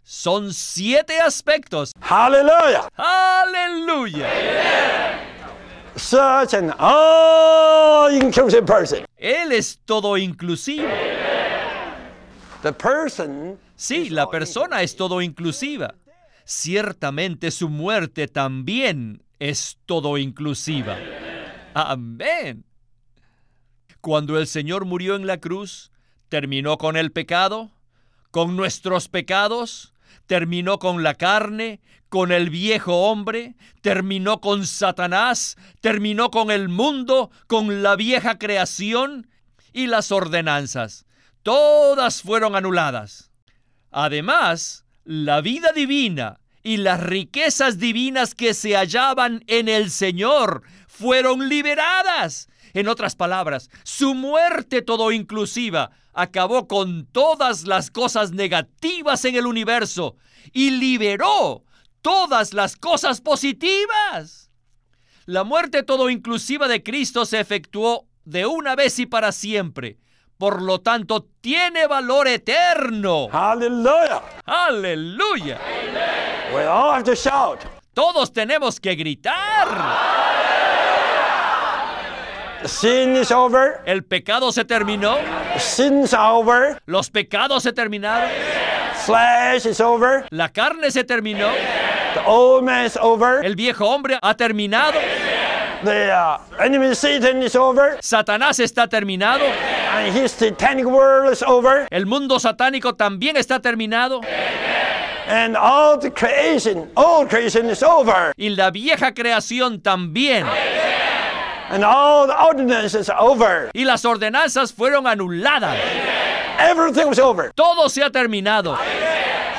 Son 0.04 0.54
siete 0.54 1.20
aspectos. 1.20 1.92
Hallelujah! 2.00 2.88
Aleluya. 2.96 4.28
Such 5.96 6.54
an 6.54 6.72
all-inclusive 6.78 8.66
person. 8.66 9.04
Él 9.18 9.52
es 9.52 9.80
todo 9.86 10.16
inclusivo. 10.18 10.88
The 12.62 12.72
person 12.72 13.58
Sí, 13.78 14.10
la 14.10 14.28
persona 14.28 14.82
es 14.82 14.96
todo 14.96 15.22
inclusiva. 15.22 15.94
Ciertamente 16.46 17.52
su 17.52 17.70
muerte 17.70 18.28
también 18.28 19.24
es 19.38 19.78
todo 19.86 20.18
inclusiva. 20.18 20.98
Amén. 21.76 22.66
Cuando 24.02 24.40
el 24.40 24.48
Señor 24.48 24.86
murió 24.86 25.16
en 25.16 25.28
la 25.28 25.38
cruz, 25.38 25.92
terminó 26.28 26.80
con 26.80 26.98
el 26.98 27.12
pecado, 27.12 27.70
con 28.32 28.56
nuestros 28.56 29.10
pecados, 29.10 29.94
terminó 30.26 30.80
con 30.80 31.04
la 31.04 31.14
carne, 31.14 31.80
con 32.10 32.32
el 32.32 32.50
viejo 32.50 33.12
hombre, 33.12 33.56
terminó 33.82 34.42
con 34.42 34.66
Satanás, 34.66 35.56
terminó 35.82 36.32
con 36.32 36.50
el 36.50 36.68
mundo, 36.68 37.30
con 37.46 37.84
la 37.84 37.96
vieja 37.96 38.40
creación 38.40 39.30
y 39.72 39.86
las 39.86 40.12
ordenanzas. 40.12 41.06
Todas 41.44 42.24
fueron 42.24 42.56
anuladas. 42.56 43.27
Además, 44.00 44.86
la 45.06 45.42
vida 45.42 45.72
divina 45.72 46.40
y 46.62 46.78
las 46.78 47.02
riquezas 47.02 47.80
divinas 47.80 48.36
que 48.36 48.54
se 48.54 48.76
hallaban 48.76 49.44
en 49.48 49.68
el 49.68 49.90
Señor 49.90 50.62
fueron 50.88 51.50
liberadas. 51.50 52.48
En 52.76 52.90
otras 52.90 53.16
palabras, 53.16 53.72
su 53.84 54.14
muerte 54.14 54.84
todo 54.84 55.12
inclusiva 55.12 55.90
acabó 56.14 56.68
con 56.68 57.08
todas 57.08 57.66
las 57.66 57.90
cosas 57.90 58.30
negativas 58.34 59.26
en 59.26 59.34
el 59.34 59.48
universo 59.48 60.16
y 60.54 60.70
liberó 60.70 61.64
todas 62.04 62.54
las 62.54 62.76
cosas 62.76 63.20
positivas. 63.20 64.52
La 65.26 65.44
muerte 65.44 65.82
todo 65.82 66.12
inclusiva 66.12 66.68
de 66.68 66.84
Cristo 66.84 67.26
se 67.26 67.40
efectuó 67.40 68.08
de 68.26 68.46
una 68.46 68.76
vez 68.76 69.00
y 69.00 69.08
para 69.08 69.32
siempre. 69.32 69.98
Por 70.38 70.62
lo 70.62 70.80
tanto, 70.82 71.26
tiene 71.42 71.88
valor 71.88 72.28
eterno. 72.28 73.28
Hallelujah! 73.32 74.22
Aleluya. 74.46 75.60
We 76.54 76.64
all 76.64 76.94
have 76.94 77.04
to 77.06 77.16
shout. 77.16 77.60
Todos 77.94 78.32
tenemos 78.32 78.80
que 78.80 78.96
gritar. 78.96 79.68
Sin 82.66 83.16
is 83.16 83.32
over. 83.32 83.82
El 83.86 84.04
pecado 84.04 84.52
se 84.52 84.64
terminó. 84.66 85.18
Sin's 85.58 86.14
over. 86.14 86.80
Los 86.86 87.10
pecados 87.10 87.64
se 87.64 87.74
terminaron. 87.74 88.30
Flesh 89.06 89.66
is 89.66 89.80
over. 89.80 90.28
La 90.30 90.50
carne 90.50 90.92
se 90.92 91.04
terminó. 91.04 91.50
The 92.14 92.22
old 92.26 92.64
man 92.64 92.86
is 92.86 92.98
over. 92.98 93.44
El 93.44 93.56
viejo 93.56 93.86
hombre 93.86 94.20
ha 94.22 94.36
terminado. 94.36 95.00
The 95.84 96.12
uh, 96.12 96.40
enemy 96.60 96.96
Satan 96.96 97.44
is 97.44 97.56
over. 97.56 97.98
Satanás 98.02 98.60
está 98.60 98.88
terminado. 98.88 99.44
And 99.92 100.14
his 100.14 100.32
satanic 100.32 100.86
world 100.86 101.32
is 101.32 101.44
over. 101.44 101.88
El 101.92 102.06
mundo 102.06 102.40
satánico 102.40 102.96
también 102.96 103.38
está 103.38 103.60
terminado. 103.60 104.22
And 105.28 105.56
all 105.56 105.98
the 106.00 106.10
creation, 106.10 106.90
all 106.96 107.28
creation 107.28 107.70
is 107.70 107.84
over. 107.84 108.34
Y 108.38 108.50
la 108.50 108.72
vieja 108.72 109.14
creación 109.14 109.82
también. 109.82 110.46
And 111.70 111.84
all 111.84 112.28
the 112.28 112.34
ordinances 112.34 113.10
are 113.10 113.20
over. 113.20 113.70
Y 113.74 113.84
las 113.84 114.06
ordenanzas 114.06 114.74
fueron 114.74 115.06
anuladas. 115.06 115.78
Everything 116.60 117.08
was 117.08 117.20
over. 117.20 117.52
Todo 117.54 117.90
se 117.90 118.04
ha 118.04 118.10
terminado. 118.10 118.78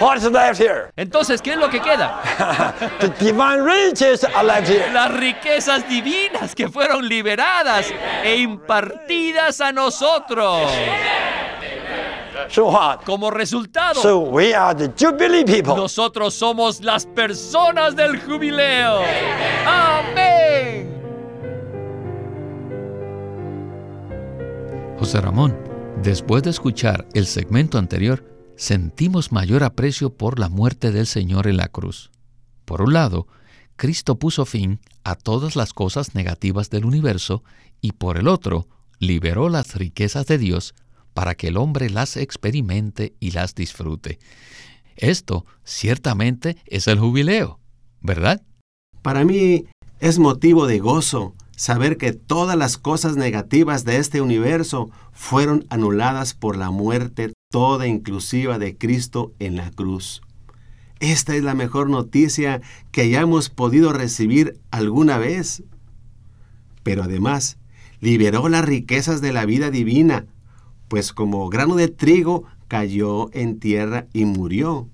What's 0.00 0.24
left 0.30 0.60
here? 0.60 0.90
Entonces, 0.96 1.42
¿qué 1.42 1.52
es 1.52 1.56
lo 1.58 1.68
que 1.68 1.80
queda? 1.80 2.20
The 3.00 3.08
divine 3.18 3.62
riches 3.64 4.22
are 4.24 4.44
left 4.44 4.68
here. 4.68 4.92
Las 4.92 5.10
riquezas 5.12 5.88
divinas 5.88 6.54
que 6.54 6.68
fueron 6.68 7.08
liberadas 7.08 7.86
e 8.22 8.36
impartidas 8.36 9.60
a 9.60 9.72
nosotros. 9.72 10.70
So 12.50 12.66
what? 12.66 13.00
Como 13.04 13.30
resultado, 13.30 14.00
So 14.00 14.20
we 14.20 14.54
are 14.54 14.72
the 14.74 14.92
Jubilee 14.96 15.44
people. 15.44 15.74
nosotros 15.74 16.32
somos 16.34 16.80
las 16.82 17.04
personas 17.04 17.96
del 17.96 18.20
jubileo. 18.20 19.00
Amén. 19.66 20.94
José 24.98 25.20
Ramón, 25.20 25.56
después 26.02 26.42
de 26.44 26.50
escuchar 26.50 27.04
el 27.14 27.26
segmento 27.26 27.76
anterior, 27.78 28.22
sentimos 28.58 29.30
mayor 29.30 29.62
aprecio 29.62 30.10
por 30.10 30.38
la 30.38 30.48
muerte 30.48 30.90
del 30.90 31.06
Señor 31.06 31.46
en 31.46 31.56
la 31.56 31.68
cruz. 31.68 32.10
Por 32.64 32.82
un 32.82 32.92
lado, 32.92 33.28
Cristo 33.76 34.18
puso 34.18 34.44
fin 34.44 34.80
a 35.04 35.14
todas 35.14 35.54
las 35.54 35.72
cosas 35.72 36.16
negativas 36.16 36.68
del 36.68 36.84
universo 36.84 37.44
y 37.80 37.92
por 37.92 38.18
el 38.18 38.26
otro, 38.26 38.66
liberó 38.98 39.48
las 39.48 39.76
riquezas 39.76 40.26
de 40.26 40.38
Dios 40.38 40.74
para 41.14 41.36
que 41.36 41.48
el 41.48 41.56
hombre 41.56 41.88
las 41.88 42.16
experimente 42.16 43.14
y 43.20 43.30
las 43.30 43.54
disfrute. 43.54 44.18
Esto 44.96 45.46
ciertamente 45.62 46.56
es 46.66 46.88
el 46.88 46.98
jubileo, 46.98 47.60
¿verdad? 48.00 48.42
Para 49.02 49.24
mí 49.24 49.66
es 50.00 50.18
motivo 50.18 50.66
de 50.66 50.80
gozo 50.80 51.34
saber 51.56 51.96
que 51.96 52.12
todas 52.12 52.56
las 52.56 52.76
cosas 52.76 53.16
negativas 53.16 53.84
de 53.84 53.98
este 53.98 54.20
universo 54.20 54.90
fueron 55.12 55.64
anuladas 55.70 56.34
por 56.34 56.56
la 56.56 56.70
muerte 56.70 57.32
toda 57.50 57.86
inclusiva 57.86 58.58
de 58.58 58.76
Cristo 58.76 59.32
en 59.38 59.56
la 59.56 59.70
cruz. 59.70 60.20
Esta 61.00 61.34
es 61.34 61.42
la 61.42 61.54
mejor 61.54 61.88
noticia 61.88 62.60
que 62.90 63.02
hayamos 63.02 63.48
podido 63.48 63.92
recibir 63.92 64.60
alguna 64.70 65.16
vez. 65.16 65.62
Pero 66.82 67.04
además, 67.04 67.56
liberó 68.00 68.48
las 68.48 68.64
riquezas 68.64 69.20
de 69.20 69.32
la 69.32 69.46
vida 69.46 69.70
divina, 69.70 70.26
pues 70.88 71.12
como 71.12 71.48
grano 71.48 71.76
de 71.76 71.88
trigo, 71.88 72.44
cayó 72.66 73.30
en 73.32 73.58
tierra 73.58 74.06
y 74.12 74.26
murió. 74.26 74.88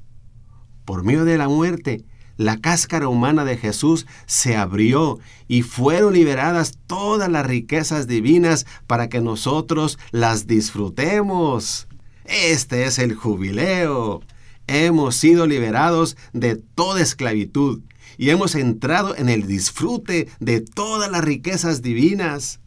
Por 0.85 1.03
medio 1.03 1.25
de 1.25 1.39
la 1.39 1.49
muerte, 1.49 2.05
la 2.37 2.59
cáscara 2.59 3.09
humana 3.09 3.45
de 3.45 3.57
Jesús 3.57 4.07
se 4.27 4.57
abrió 4.57 5.19
y 5.49 5.63
fueron 5.63 6.15
liberadas 6.15 6.79
todas 6.87 7.29
las 7.29 7.47
riquezas 7.47 8.07
divinas 8.07 8.67
para 8.87 9.09
que 9.09 9.21
nosotros 9.21 9.99
las 10.13 10.47
disfrutemos. 10.47 11.89
Este 12.25 12.85
es 12.85 12.99
el 12.99 13.15
jubileo. 13.15 14.23
Hemos 14.67 15.17
sido 15.17 15.47
liberados 15.47 16.17
de 16.33 16.57
toda 16.57 17.03
esclavitud 17.03 17.83
y 18.17 18.31
hemos 18.31 18.55
entrado 18.55 19.17
en 19.17 19.29
el 19.29 19.47
disfrute 19.47 20.29
de 20.41 20.61
todas 20.61 21.11
las 21.11 21.23
riquezas 21.23 21.83
divinas. 21.83 22.61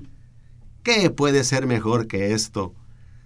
¿Qué 0.83 1.09
puede 1.09 1.43
ser 1.43 1.65
mejor 1.65 2.07
que 2.07 2.33
esto? 2.33 2.73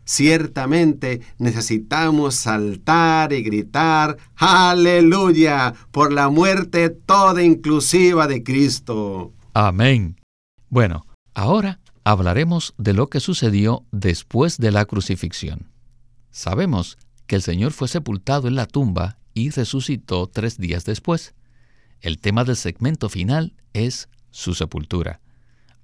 Ciertamente 0.03 1.21
necesitamos 1.37 2.35
saltar 2.35 3.33
y 3.33 3.43
gritar, 3.43 4.17
aleluya, 4.35 5.73
por 5.91 6.11
la 6.11 6.29
muerte 6.29 6.89
toda 6.89 7.43
inclusiva 7.43 8.27
de 8.27 8.43
Cristo. 8.43 9.31
Amén. 9.53 10.17
Bueno, 10.69 11.05
ahora 11.33 11.79
hablaremos 12.03 12.73
de 12.77 12.93
lo 12.93 13.07
que 13.07 13.19
sucedió 13.19 13.85
después 13.91 14.57
de 14.57 14.71
la 14.71 14.85
crucifixión. 14.85 15.70
Sabemos 16.31 16.97
que 17.27 17.35
el 17.35 17.41
Señor 17.41 17.71
fue 17.73 17.87
sepultado 17.87 18.47
en 18.47 18.55
la 18.55 18.65
tumba 18.65 19.17
y 19.33 19.49
resucitó 19.49 20.27
tres 20.27 20.57
días 20.57 20.85
después. 20.85 21.33
El 21.99 22.19
tema 22.19 22.43
del 22.43 22.55
segmento 22.55 23.09
final 23.09 23.53
es 23.73 24.09
su 24.31 24.53
sepultura. 24.55 25.21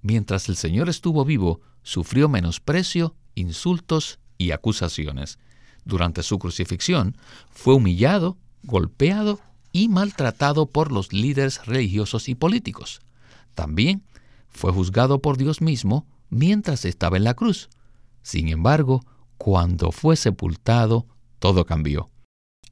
Mientras 0.02 0.50
el 0.50 0.56
Señor 0.56 0.90
estuvo 0.90 1.26
vivo, 1.26 1.62
sufrió 1.84 2.30
menosprecio, 2.30 3.16
insultos 3.36 4.20
y 4.38 4.52
acusaciones. 4.52 5.38
Durante 5.86 6.24
su 6.24 6.40
crucifixión, 6.40 7.16
fue 7.50 7.76
humillado, 7.76 8.38
golpeado 8.64 9.40
y 9.72 9.90
maltratado 9.90 10.66
por 10.66 10.92
los 10.92 11.14
líderes 11.14 11.66
religiosos 11.66 12.30
y 12.30 12.36
políticos. 12.36 13.02
También 13.54 14.04
fue 14.50 14.72
juzgado 14.72 15.20
por 15.20 15.38
Dios 15.38 15.62
mismo 15.62 16.06
mientras 16.30 16.86
estaba 16.86 17.18
en 17.18 17.24
la 17.24 17.34
cruz. 17.34 17.70
Sin 18.22 18.50
embargo, 18.50 19.06
cuando 19.38 19.92
fue 19.92 20.16
sepultado, 20.16 21.06
todo 21.40 21.66
cambió. 21.66 22.10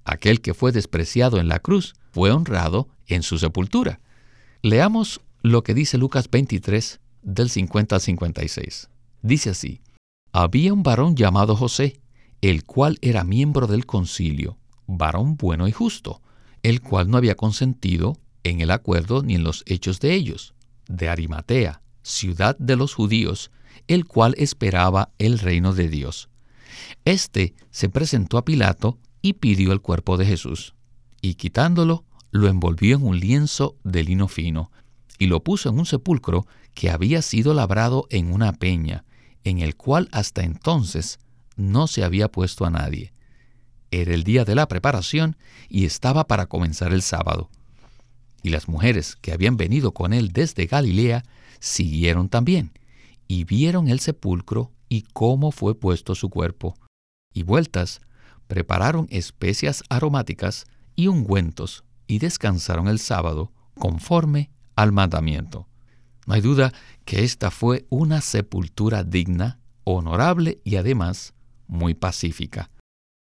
Aquel 0.04 0.42
que 0.42 0.54
fue 0.54 0.72
despreciado 0.72 1.40
en 1.40 1.48
la 1.48 1.60
cruz 1.60 1.96
fue 2.12 2.32
honrado 2.32 2.90
en 3.08 3.24
su 3.24 3.38
sepultura. 3.38 4.00
Leamos 4.62 5.22
lo 5.42 5.64
que 5.64 5.74
dice 5.74 5.98
Lucas 5.98 6.30
23 6.30 7.00
del 7.22 7.50
50 7.50 7.96
al 7.96 8.02
56. 8.02 8.90
Dice 9.22 9.50
así, 9.50 9.82
había 10.32 10.74
un 10.74 10.84
varón 10.84 11.16
llamado 11.16 11.56
José, 11.56 12.00
el 12.42 12.64
cual 12.64 12.98
era 13.02 13.24
miembro 13.24 13.68
del 13.68 13.86
concilio, 13.86 14.58
varón 14.86 15.38
bueno 15.38 15.68
y 15.68 15.72
justo, 15.72 16.22
el 16.62 16.82
cual 16.82 17.10
no 17.10 17.18
había 17.18 17.36
consentido 17.36 18.18
en 18.44 18.62
el 18.62 18.72
acuerdo 18.72 19.24
ni 19.24 19.36
en 19.36 19.44
los 19.44 19.64
hechos 19.66 20.00
de 20.00 20.14
ellos, 20.14 20.54
de 20.88 21.10
Arimatea, 21.10 21.82
ciudad 22.04 22.56
de 22.60 22.76
los 22.76 22.94
judíos, 22.94 23.52
el 23.88 24.06
cual 24.06 24.36
esperaba 24.38 25.10
el 25.18 25.40
reino 25.40 25.74
de 25.74 25.90
Dios. 25.90 26.30
Este 27.04 27.54
se 27.72 27.90
presentó 27.90 28.38
a 28.38 28.46
Pilato 28.46 29.00
y 29.22 29.34
pidió 29.34 29.72
el 29.72 29.82
cuerpo 29.82 30.18
de 30.18 30.26
Jesús, 30.26 30.76
y 31.22 31.36
quitándolo, 31.36 32.06
lo 32.32 32.48
envolvió 32.48 32.98
en 32.98 33.04
un 33.04 33.20
lienzo 33.20 33.76
de 33.84 34.04
lino 34.04 34.28
fino, 34.28 34.72
y 35.18 35.28
lo 35.28 35.44
puso 35.44 35.70
en 35.70 35.80
un 35.80 35.86
sepulcro 35.86 36.46
que 36.74 36.90
había 36.90 37.22
sido 37.22 37.54
labrado 37.54 38.08
en 38.10 38.32
una 38.32 38.54
peña, 38.54 39.06
en 39.44 39.60
el 39.60 39.76
cual 39.76 40.10
hasta 40.12 40.44
entonces 40.44 41.20
no 41.56 41.88
se 41.88 42.04
había 42.04 42.30
puesto 42.30 42.66
a 42.66 42.70
nadie. 42.70 43.14
Era 43.92 44.14
el 44.14 44.24
día 44.24 44.44
de 44.44 44.56
la 44.56 44.68
preparación 44.68 45.38
y 45.70 45.86
estaba 45.86 46.28
para 46.28 46.48
comenzar 46.48 46.92
el 46.92 47.02
sábado. 47.02 47.50
Y 48.44 48.50
las 48.50 48.68
mujeres 48.68 49.16
que 49.22 49.32
habían 49.32 49.58
venido 49.58 49.94
con 49.94 50.14
él 50.14 50.32
desde 50.34 50.66
Galilea 50.66 51.24
siguieron 51.60 52.30
también, 52.30 52.74
y 53.28 53.46
vieron 53.46 53.88
el 53.88 54.00
sepulcro 54.00 54.72
y 54.90 55.04
cómo 55.14 55.52
fue 55.52 55.76
puesto 55.76 56.16
su 56.16 56.30
cuerpo. 56.30 56.76
Y 57.34 57.44
vueltas, 57.44 58.02
prepararon 58.48 59.08
especias 59.10 59.84
aromáticas 59.90 60.66
y 60.96 61.08
ungüentos, 61.08 61.84
y 62.08 62.20
descansaron 62.20 62.88
el 62.88 63.00
sábado 63.00 63.52
conforme 63.78 64.52
al 64.76 64.92
mandamiento. 64.92 65.68
No 66.26 66.34
hay 66.34 66.42
duda 66.42 66.74
que 67.04 67.24
esta 67.24 67.52
fue 67.52 67.86
una 67.90 68.22
sepultura 68.22 69.04
digna, 69.04 69.60
honorable 69.84 70.60
y 70.64 70.78
además 70.78 71.34
muy 71.68 71.94
pacífica. 71.94 72.70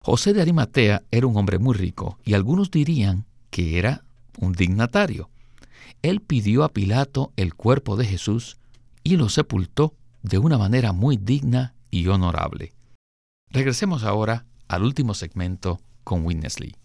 José 0.02 0.32
de 0.32 0.42
Arimatea 0.42 1.02
era 1.10 1.26
un 1.26 1.36
hombre 1.36 1.58
muy 1.58 1.74
rico 1.74 2.18
y 2.24 2.34
algunos 2.34 2.70
dirían 2.70 3.26
que 3.50 3.78
era 3.78 4.04
un 4.38 4.52
dignatario. 4.52 5.28
Él 6.02 6.20
pidió 6.20 6.64
a 6.64 6.72
Pilato 6.72 7.32
el 7.36 7.54
cuerpo 7.54 7.96
de 7.96 8.06
Jesús 8.06 8.56
y 9.04 9.16
lo 9.16 9.28
sepultó 9.28 9.94
de 10.22 10.38
una 10.38 10.58
manera 10.58 10.92
muy 10.92 11.16
digna 11.16 11.74
y 11.90 12.08
honorable. 12.08 12.72
Regresemos 13.50 14.04
ahora 14.04 14.46
al 14.68 14.82
último 14.84 15.14
segmento 15.14 15.80
con 16.04 16.24
Witness 16.24 16.60
Lee. 16.60 16.76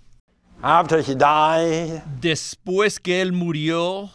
Después 2.22 3.00
que 3.00 3.22
él 3.22 3.34
murió, 3.34 4.10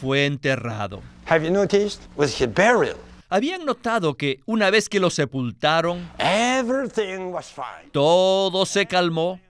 fue 0.00 0.26
enterrado. 0.26 1.02
Habían 3.30 3.64
notado 3.64 4.16
que 4.16 4.40
una 4.46 4.70
vez 4.70 4.88
que 4.88 5.00
lo 5.00 5.10
sepultaron, 5.10 6.08
todo 7.90 8.66
se 8.66 8.86
calmó 8.86 9.40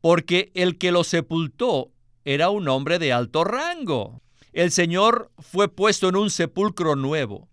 porque 0.00 0.50
el 0.54 0.78
que 0.78 0.92
lo 0.92 1.04
sepultó 1.04 1.90
era 2.24 2.50
un 2.50 2.68
hombre 2.68 2.98
de 2.98 3.12
alto 3.12 3.44
rango. 3.44 4.20
El 4.52 4.72
Señor 4.72 5.30
fue 5.38 5.68
puesto 5.68 6.08
en 6.08 6.16
un 6.16 6.30
sepulcro 6.30 6.96
nuevo, 6.96 7.47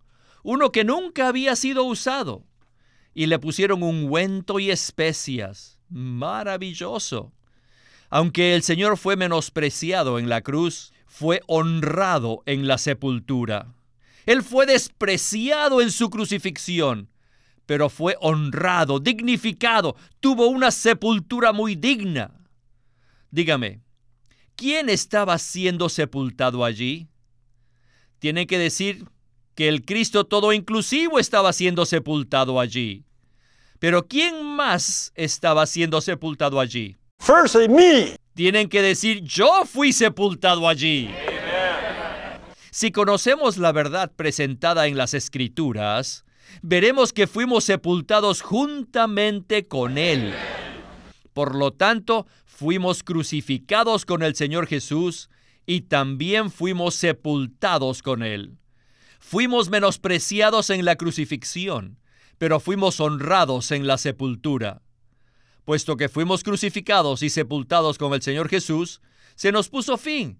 uno 0.46 0.70
que 0.70 0.84
nunca 0.84 1.26
había 1.26 1.56
sido 1.56 1.82
usado, 1.82 2.46
y 3.14 3.26
le 3.26 3.40
pusieron 3.40 3.82
ungüento 3.82 4.60
y 4.60 4.70
especias. 4.70 5.80
Maravilloso. 5.88 7.32
Aunque 8.10 8.54
el 8.54 8.62
Señor 8.62 8.96
fue 8.96 9.16
menospreciado 9.16 10.20
en 10.20 10.28
la 10.28 10.42
cruz, 10.42 10.92
fue 11.08 11.40
honrado 11.48 12.44
en 12.46 12.68
la 12.68 12.78
sepultura. 12.78 13.74
Él 14.24 14.44
fue 14.44 14.66
despreciado 14.66 15.80
en 15.80 15.90
su 15.90 16.10
crucifixión, 16.10 17.10
pero 17.66 17.88
fue 17.88 18.16
honrado, 18.20 19.00
dignificado, 19.00 19.96
tuvo 20.20 20.46
una 20.46 20.70
sepultura 20.70 21.52
muy 21.52 21.74
digna. 21.74 22.30
Dígame, 23.32 23.80
¿quién 24.54 24.90
estaba 24.90 25.38
siendo 25.38 25.88
sepultado 25.88 26.64
allí? 26.64 27.08
Tiene 28.20 28.46
que 28.46 28.58
decir 28.58 29.06
que 29.56 29.68
el 29.68 29.84
Cristo 29.84 30.24
todo 30.24 30.52
inclusivo 30.52 31.18
estaba 31.18 31.52
siendo 31.52 31.86
sepultado 31.86 32.60
allí. 32.60 33.04
Pero 33.80 34.06
¿quién 34.06 34.44
más 34.44 35.12
estaba 35.16 35.66
siendo 35.66 36.00
sepultado 36.00 36.60
allí? 36.60 36.96
Firstly, 37.18 37.68
me. 37.68 38.16
Tienen 38.34 38.68
que 38.68 38.82
decir, 38.82 39.22
yo 39.22 39.64
fui 39.64 39.92
sepultado 39.94 40.68
allí. 40.68 41.10
Si 42.70 42.92
conocemos 42.92 43.56
la 43.56 43.72
verdad 43.72 44.12
presentada 44.14 44.86
en 44.86 44.98
las 44.98 45.14
Escrituras, 45.14 46.26
veremos 46.60 47.14
que 47.14 47.26
fuimos 47.26 47.64
sepultados 47.64 48.42
juntamente 48.42 49.66
con 49.66 49.96
Él. 49.96 50.34
Por 51.32 51.54
lo 51.54 51.72
tanto, 51.72 52.26
fuimos 52.44 53.02
crucificados 53.02 54.04
con 54.04 54.22
el 54.22 54.34
Señor 54.34 54.66
Jesús 54.66 55.30
y 55.64 55.82
también 55.82 56.50
fuimos 56.50 56.94
sepultados 56.94 58.02
con 58.02 58.22
Él. 58.22 58.58
Fuimos 59.28 59.70
menospreciados 59.70 60.70
en 60.70 60.84
la 60.84 60.94
crucifixión, 60.94 61.98
pero 62.38 62.60
fuimos 62.60 63.00
honrados 63.00 63.72
en 63.72 63.88
la 63.88 63.98
sepultura. 63.98 64.82
Puesto 65.64 65.96
que 65.96 66.08
fuimos 66.08 66.44
crucificados 66.44 67.24
y 67.24 67.30
sepultados 67.30 67.98
con 67.98 68.14
el 68.14 68.22
Señor 68.22 68.48
Jesús, 68.48 69.00
se 69.34 69.50
nos 69.50 69.68
puso 69.68 69.98
fin, 69.98 70.38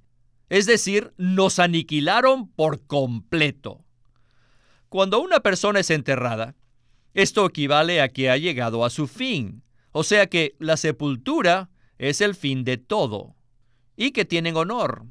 es 0.51 0.67
decir, 0.67 1.13
nos 1.17 1.59
aniquilaron 1.59 2.47
por 2.47 2.87
completo. 2.87 3.85
Cuando 4.89 5.19
una 5.19 5.41
persona 5.41 5.81
es 5.81 5.91
enterrada, 5.91 6.55
esto 7.13 7.45
equivale 7.45 8.01
a 8.01 8.11
que 8.11 8.31
ha 8.31 8.37
llegado 8.37 8.85
a 8.85 8.91
su 8.91 9.09
fin, 9.09 9.65
o 9.91 10.05
sea 10.05 10.29
que 10.29 10.55
la 10.61 10.77
sepultura 10.77 11.71
es 11.99 12.21
el 12.21 12.37
fin 12.37 12.63
de 12.63 12.77
todo, 12.77 13.35
y 13.97 14.13
que 14.13 14.25
tienen 14.25 14.57
honor. 14.57 15.07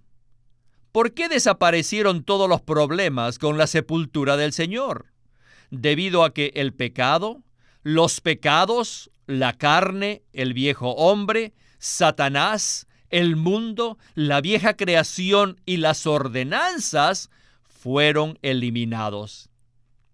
¿Por 0.95 1.13
qué 1.13 1.27
desaparecieron 1.27 2.23
todos 2.23 2.47
los 2.47 2.61
problemas 2.61 3.37
con 3.37 3.57
la 3.57 3.67
sepultura 3.67 4.37
del 4.37 4.53
Señor? 4.53 5.07
Debido 5.69 6.23
a 6.23 6.33
que 6.33 6.53
el 6.55 6.73
pecado, 6.73 7.43
los 7.83 8.21
pecados, 8.21 9.11
la 9.27 9.57
carne, 9.57 10.23
el 10.31 10.53
viejo 10.53 10.91
hombre, 10.91 11.53
Satanás, 11.79 12.87
el 13.09 13.35
mundo, 13.35 13.97
la 14.13 14.39
vieja 14.39 14.77
creación 14.77 15.59
y 15.65 15.77
las 15.77 16.07
ordenanzas 16.07 17.29
fueron 17.63 18.39
eliminados. 18.41 19.49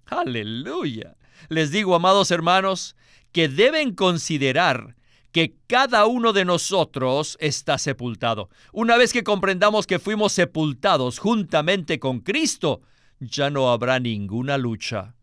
Aleluya. 0.07 1.15
Les 1.49 1.69
digo, 1.69 1.93
amados 1.93 2.31
hermanos, 2.31 2.95
que 3.31 3.49
deben 3.49 3.93
considerar 3.93 4.95
que 5.31 5.55
cada 5.67 6.05
uno 6.05 6.33
de 6.33 6.45
nosotros 6.45 7.37
está 7.39 7.77
sepultado. 7.77 8.49
Una 8.73 8.97
vez 8.97 9.13
que 9.13 9.23
comprendamos 9.23 9.87
que 9.87 9.99
fuimos 9.99 10.33
sepultados 10.33 11.19
juntamente 11.19 11.99
con 11.99 12.19
Cristo, 12.19 12.81
ya 13.19 13.49
no 13.49 13.69
habrá 13.69 13.99
ninguna 13.99 14.57
lucha. 14.57 15.15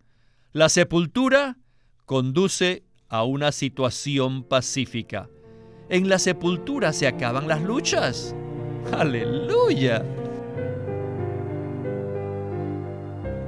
La 0.52 0.68
sepultura 0.68 1.58
conduce 2.06 2.84
a 3.08 3.24
una 3.24 3.52
situación 3.52 4.44
pacífica. 4.44 5.28
En 5.88 6.08
la 6.08 6.18
sepultura 6.18 6.92
se 6.92 7.06
acaban 7.06 7.48
las 7.48 7.62
luchas. 7.62 8.34
Aleluya. 8.92 10.04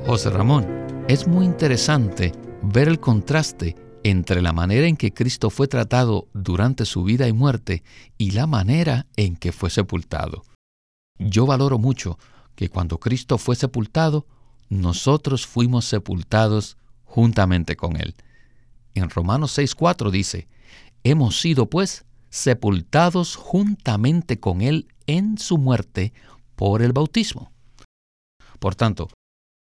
José 0.07 0.31
Ramón, 0.31 0.67
es 1.09 1.27
muy 1.27 1.45
interesante 1.45 2.33
ver 2.63 2.89
el 2.89 2.99
contraste 2.99 3.77
entre 4.03 4.43
la 4.43 4.53
manera 4.53 4.87
en 4.87 4.97
que 4.97 5.13
Cristo 5.13 5.51
fue 5.51 5.69
tratado 5.69 6.29
durante 6.33 6.85
su 6.85 7.05
vida 7.05 7.29
y 7.29 7.33
muerte 7.33 7.83
y 8.17 8.31
la 8.31 8.47
manera 8.47 9.07
en 9.17 9.37
que 9.37 9.53
fue 9.53 9.71
sepultado. 9.71 10.45
Yo 11.19 11.47
valoro 11.47 11.79
mucho 11.79 12.19
que 12.55 12.69
cuando 12.69 12.99
Cristo 12.99 13.37
fue 13.37 13.57
sepultado, 13.57 14.27
nosotros 14.69 15.47
fuimos 15.47 15.85
sepultados 15.85 16.79
juntamente 17.05 17.77
con 17.77 17.97
Él. 17.97 18.15
En 18.95 19.11
Romanos 19.11 19.59
6.4 19.59 20.11
dice, 20.11 20.49
hemos 21.05 21.41
sido 21.41 21.69
pues 21.69 22.05
sepultados 22.31 23.37
juntamente 23.37 24.41
con 24.41 24.63
Él 24.63 24.89
en 25.07 25.37
su 25.37 25.59
muerte 25.59 26.13
por 26.57 26.83
el 26.83 26.93
bautismo. 26.93 27.53
Por 28.59 28.75
tanto, 28.75 29.09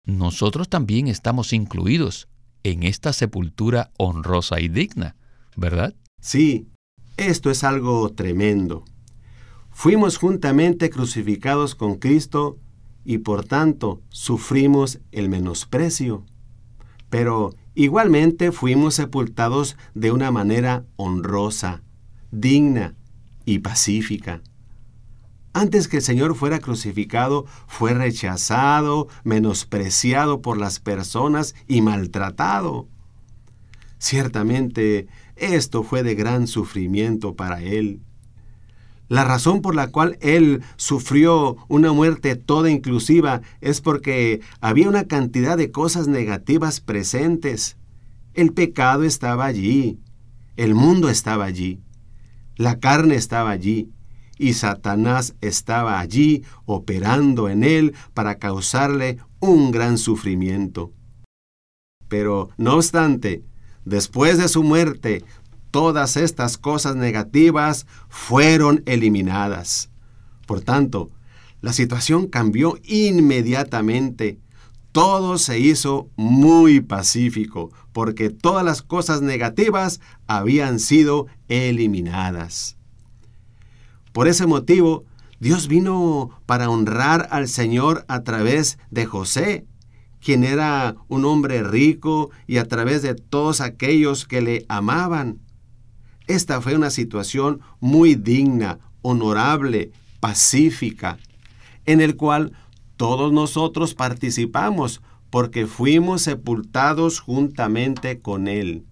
nosotros 0.06 0.70
también 0.70 1.08
estamos 1.08 1.54
incluidos 1.54 2.29
en 2.64 2.84
esta 2.84 3.14
sepultura 3.14 3.92
honrosa 3.98 4.60
y 4.60 4.68
digna, 4.68 5.16
¿verdad? 5.56 5.94
Sí, 6.22 6.68
esto 7.18 7.50
es 7.50 7.64
algo 7.64 8.10
tremendo. 8.10 8.86
Fuimos 9.72 10.18
juntamente 10.18 10.90
crucificados 10.90 11.76
con 11.76 11.96
Cristo 11.96 12.58
y 13.06 13.20
por 13.20 13.46
tanto 13.46 14.02
sufrimos 14.10 15.00
el 15.12 15.30
menosprecio. 15.30 16.26
Pero 17.10 17.56
igualmente 17.76 18.52
fuimos 18.52 18.96
sepultados 18.96 19.78
de 19.94 20.12
una 20.12 20.32
manera 20.32 20.86
honrosa, 20.96 21.82
digna 22.32 22.96
y 23.46 23.60
pacífica. 23.60 24.42
Antes 25.60 25.90
que 25.90 25.98
el 25.98 26.04
Señor 26.04 26.36
fuera 26.36 26.60
crucificado, 26.60 27.46
fue 27.68 27.94
rechazado, 27.94 29.10
menospreciado 29.26 30.42
por 30.42 30.58
las 30.58 30.80
personas 30.80 31.54
y 31.68 31.82
maltratado. 31.82 32.88
Ciertamente, 33.98 35.08
esto 35.36 35.84
fue 35.84 36.02
de 36.02 36.16
gran 36.16 36.48
sufrimiento 36.48 37.36
para 37.36 37.62
Él. 37.62 38.00
La 39.10 39.26
razón 39.26 39.62
por 39.62 39.76
la 39.76 39.88
cual 39.88 40.18
Él 40.22 40.64
sufrió 40.78 41.58
una 41.68 41.92
muerte 41.92 42.38
toda 42.38 42.72
inclusiva 42.72 43.42
es 43.60 43.82
porque 43.82 44.40
había 44.62 44.88
una 44.88 45.08
cantidad 45.08 45.58
de 45.58 45.72
cosas 45.72 46.08
negativas 46.08 46.80
presentes. 46.80 47.76
El 48.34 48.54
pecado 48.54 49.04
estaba 49.04 49.44
allí, 49.44 50.00
el 50.56 50.74
mundo 50.74 51.10
estaba 51.10 51.44
allí, 51.44 51.82
la 52.56 52.80
carne 52.80 53.16
estaba 53.16 53.50
allí, 53.50 53.90
y 54.40 54.54
Satanás 54.54 55.36
estaba 55.42 56.00
allí 56.00 56.44
operando 56.66 57.50
en 57.50 57.64
él 57.64 57.94
para 58.16 58.40
causarle 58.40 59.20
un 59.40 59.70
gran 59.70 60.00
sufrimiento. 60.00 60.92
Pero, 62.08 62.50
no 62.58 62.76
obstante, 62.76 63.44
después 63.86 64.40
de 64.40 64.48
su 64.48 64.64
muerte, 64.64 65.24
todas 65.70 66.18
estas 66.18 66.58
cosas 66.58 66.96
negativas 66.96 67.86
fueron 68.08 68.82
eliminadas. 68.88 69.92
Por 70.48 70.62
tanto, 70.62 71.12
la 71.62 71.74
situación 71.74 72.28
cambió 72.28 72.78
inmediatamente. 72.84 74.40
Todo 74.92 75.38
se 75.38 75.60
hizo 75.60 76.10
muy 76.16 76.80
pacífico, 76.80 77.72
porque 77.92 78.30
todas 78.30 78.66
las 78.66 78.82
cosas 78.82 79.22
negativas 79.22 80.00
habían 80.26 80.80
sido 80.80 81.28
eliminadas. 81.50 82.79
Por 84.12 84.28
ese 84.28 84.48
motivo, 84.48 85.06
Dios 85.40 85.68
vino 85.68 86.32
para 86.46 86.70
honrar 86.70 87.28
al 87.32 87.48
Señor 87.48 88.06
a 88.08 88.24
través 88.24 88.78
de 88.92 89.06
José, 89.06 89.66
quien 90.22 90.44
era 90.44 90.96
un 91.08 91.26
hombre 91.26 91.64
rico 91.64 92.30
y 92.46 92.58
a 92.58 92.66
través 92.66 93.02
de 93.02 93.16
todos 93.16 93.62
aquellos 93.62 94.26
que 94.26 94.42
le 94.42 94.66
amaban. 94.68 95.40
Esta 96.28 96.62
fue 96.62 96.76
una 96.76 96.90
situación 96.90 97.62
muy 97.80 98.16
digna, 98.16 98.80
honorable, 99.02 99.92
pacífica, 100.20 101.18
en 101.86 102.02
el 102.02 102.18
cual 102.18 102.52
todos 102.98 103.32
nosotros 103.32 103.94
participamos 103.94 105.02
porque 105.30 105.68
fuimos 105.68 106.24
sepultados 106.24 107.20
juntamente 107.20 108.20
con 108.20 108.48
Él. 108.48 108.86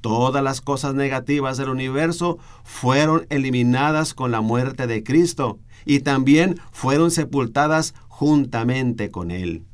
Todas 0.00 0.42
las 0.44 0.60
cosas 0.60 0.94
negativas 0.94 1.56
del 1.56 1.70
universo 1.70 2.38
fueron 2.62 3.26
eliminadas 3.30 4.14
con 4.14 4.30
la 4.30 4.40
muerte 4.40 4.86
de 4.86 5.02
Cristo 5.02 5.58
y 5.84 6.00
también 6.00 6.60
fueron 6.70 7.10
sepultadas 7.10 7.94
juntamente 8.08 9.10
con 9.10 9.30
Él. 9.30 9.64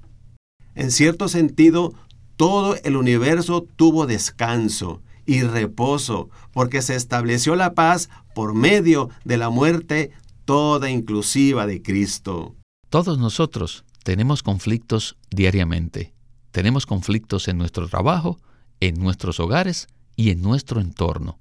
En 0.74 0.90
cierto 0.90 1.28
sentido, 1.28 1.94
todo 2.36 2.76
el 2.82 2.96
universo 2.96 3.66
tuvo 3.76 4.06
descanso 4.06 5.02
y 5.26 5.42
reposo 5.42 6.30
porque 6.52 6.82
se 6.82 6.96
estableció 6.96 7.54
la 7.54 7.74
paz 7.74 8.08
por 8.34 8.54
medio 8.54 9.10
de 9.24 9.36
la 9.36 9.50
muerte 9.50 10.10
toda 10.44 10.90
inclusiva 10.90 11.66
de 11.66 11.82
Cristo. 11.82 12.54
Todos 12.88 13.18
nosotros 13.18 13.84
tenemos 14.02 14.42
conflictos 14.42 15.16
diariamente. 15.30 16.12
Tenemos 16.50 16.86
conflictos 16.86 17.48
en 17.48 17.58
nuestro 17.58 17.88
trabajo, 17.88 18.38
en 18.80 18.94
nuestros 19.00 19.40
hogares 19.40 19.88
y 20.16 20.30
en 20.30 20.42
nuestro 20.42 20.80
entorno. 20.80 21.38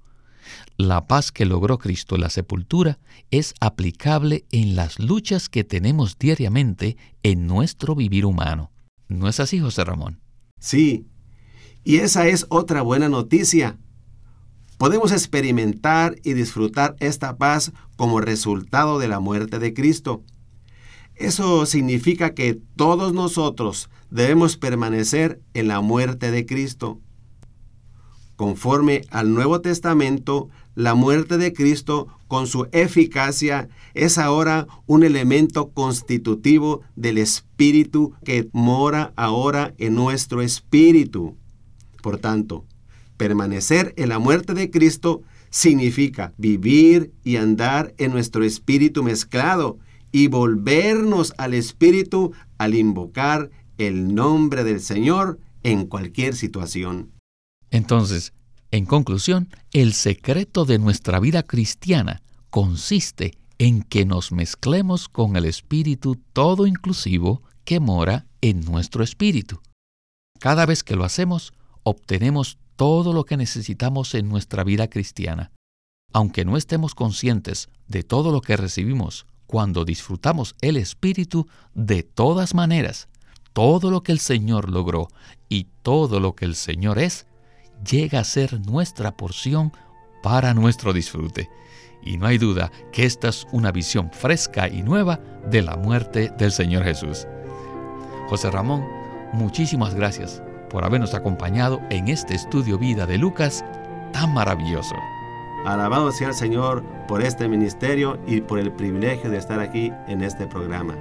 La 0.76 1.06
paz 1.06 1.30
que 1.32 1.44
logró 1.44 1.78
Cristo 1.78 2.16
en 2.16 2.22
la 2.22 2.30
sepultura 2.30 2.98
es 3.30 3.54
aplicable 3.60 4.44
en 4.50 4.76
las 4.76 4.98
luchas 4.98 5.48
que 5.48 5.64
tenemos 5.64 6.18
diariamente 6.18 6.96
en 7.22 7.46
nuestro 7.46 7.94
vivir 7.94 8.26
humano. 8.26 8.72
¿No 9.08 9.28
es 9.28 9.40
así, 9.40 9.60
José 9.60 9.84
Ramón? 9.84 10.20
Sí, 10.58 11.06
y 11.84 11.96
esa 11.96 12.26
es 12.26 12.46
otra 12.48 12.82
buena 12.82 13.08
noticia. 13.08 13.78
Podemos 14.78 15.12
experimentar 15.12 16.16
y 16.24 16.32
disfrutar 16.32 16.96
esta 16.98 17.36
paz 17.36 17.72
como 17.96 18.20
resultado 18.20 18.98
de 18.98 19.08
la 19.08 19.20
muerte 19.20 19.58
de 19.58 19.72
Cristo. 19.72 20.24
Eso 21.14 21.64
significa 21.66 22.34
que 22.34 22.58
todos 22.74 23.12
nosotros 23.12 23.88
debemos 24.10 24.56
permanecer 24.56 25.40
en 25.54 25.68
la 25.68 25.80
muerte 25.80 26.32
de 26.32 26.44
Cristo. 26.44 27.00
Conforme 28.36 29.02
al 29.10 29.32
Nuevo 29.32 29.60
Testamento, 29.60 30.48
la 30.74 30.94
muerte 30.94 31.38
de 31.38 31.52
Cristo 31.52 32.08
con 32.26 32.48
su 32.48 32.66
eficacia 32.72 33.68
es 33.94 34.18
ahora 34.18 34.66
un 34.86 35.04
elemento 35.04 35.70
constitutivo 35.70 36.80
del 36.96 37.18
Espíritu 37.18 38.12
que 38.24 38.48
mora 38.52 39.12
ahora 39.14 39.72
en 39.78 39.94
nuestro 39.94 40.42
espíritu. 40.42 41.36
Por 42.02 42.18
tanto, 42.18 42.64
permanecer 43.16 43.94
en 43.96 44.08
la 44.08 44.18
muerte 44.18 44.52
de 44.54 44.70
Cristo 44.70 45.22
significa 45.50 46.32
vivir 46.36 47.12
y 47.22 47.36
andar 47.36 47.94
en 47.98 48.10
nuestro 48.10 48.42
espíritu 48.42 49.04
mezclado 49.04 49.78
y 50.10 50.26
volvernos 50.26 51.32
al 51.38 51.54
espíritu 51.54 52.32
al 52.58 52.74
invocar 52.74 53.50
el 53.78 54.12
nombre 54.14 54.64
del 54.64 54.80
Señor 54.80 55.38
en 55.62 55.86
cualquier 55.86 56.34
situación. 56.34 57.13
Entonces, 57.74 58.32
en 58.70 58.86
conclusión, 58.86 59.48
el 59.72 59.94
secreto 59.94 60.64
de 60.64 60.78
nuestra 60.78 61.18
vida 61.18 61.42
cristiana 61.42 62.22
consiste 62.48 63.36
en 63.58 63.82
que 63.82 64.04
nos 64.04 64.30
mezclemos 64.30 65.08
con 65.08 65.34
el 65.34 65.44
Espíritu 65.44 66.14
todo 66.32 66.68
inclusivo 66.68 67.42
que 67.64 67.80
mora 67.80 68.26
en 68.42 68.60
nuestro 68.60 69.02
espíritu. 69.02 69.60
Cada 70.38 70.66
vez 70.66 70.84
que 70.84 70.94
lo 70.94 71.02
hacemos, 71.02 71.52
obtenemos 71.82 72.58
todo 72.76 73.12
lo 73.12 73.24
que 73.24 73.36
necesitamos 73.36 74.14
en 74.14 74.28
nuestra 74.28 74.62
vida 74.62 74.86
cristiana. 74.88 75.50
Aunque 76.12 76.44
no 76.44 76.56
estemos 76.56 76.94
conscientes 76.94 77.70
de 77.88 78.04
todo 78.04 78.30
lo 78.30 78.40
que 78.40 78.56
recibimos 78.56 79.26
cuando 79.48 79.84
disfrutamos 79.84 80.54
el 80.60 80.76
Espíritu, 80.76 81.48
de 81.74 82.04
todas 82.04 82.54
maneras, 82.54 83.08
todo 83.52 83.90
lo 83.90 84.04
que 84.04 84.12
el 84.12 84.20
Señor 84.20 84.70
logró 84.70 85.08
y 85.48 85.66
todo 85.82 86.20
lo 86.20 86.36
que 86.36 86.44
el 86.44 86.54
Señor 86.54 87.00
es, 87.00 87.26
llega 87.88 88.20
a 88.20 88.24
ser 88.24 88.60
nuestra 88.66 89.16
porción 89.16 89.72
para 90.22 90.54
nuestro 90.54 90.92
disfrute. 90.92 91.50
Y 92.02 92.18
no 92.18 92.26
hay 92.26 92.38
duda 92.38 92.70
que 92.92 93.04
esta 93.04 93.28
es 93.28 93.46
una 93.52 93.72
visión 93.72 94.10
fresca 94.12 94.68
y 94.68 94.82
nueva 94.82 95.20
de 95.50 95.62
la 95.62 95.76
muerte 95.76 96.32
del 96.38 96.52
Señor 96.52 96.84
Jesús. 96.84 97.26
José 98.28 98.50
Ramón, 98.50 98.84
muchísimas 99.32 99.94
gracias 99.94 100.42
por 100.70 100.84
habernos 100.84 101.14
acompañado 101.14 101.80
en 101.90 102.08
este 102.08 102.34
estudio 102.34 102.78
vida 102.78 103.06
de 103.06 103.18
Lucas 103.18 103.64
tan 104.12 104.34
maravilloso. 104.34 104.94
Alabado 105.64 106.12
sea 106.12 106.28
el 106.28 106.34
Señor 106.34 106.84
por 107.08 107.22
este 107.22 107.48
ministerio 107.48 108.18
y 108.26 108.42
por 108.42 108.58
el 108.58 108.70
privilegio 108.72 109.30
de 109.30 109.38
estar 109.38 109.60
aquí 109.60 109.92
en 110.08 110.22
este 110.22 110.46
programa. 110.46 110.94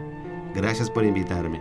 Gracias 0.54 0.90
por 0.90 1.04
invitarme. 1.04 1.60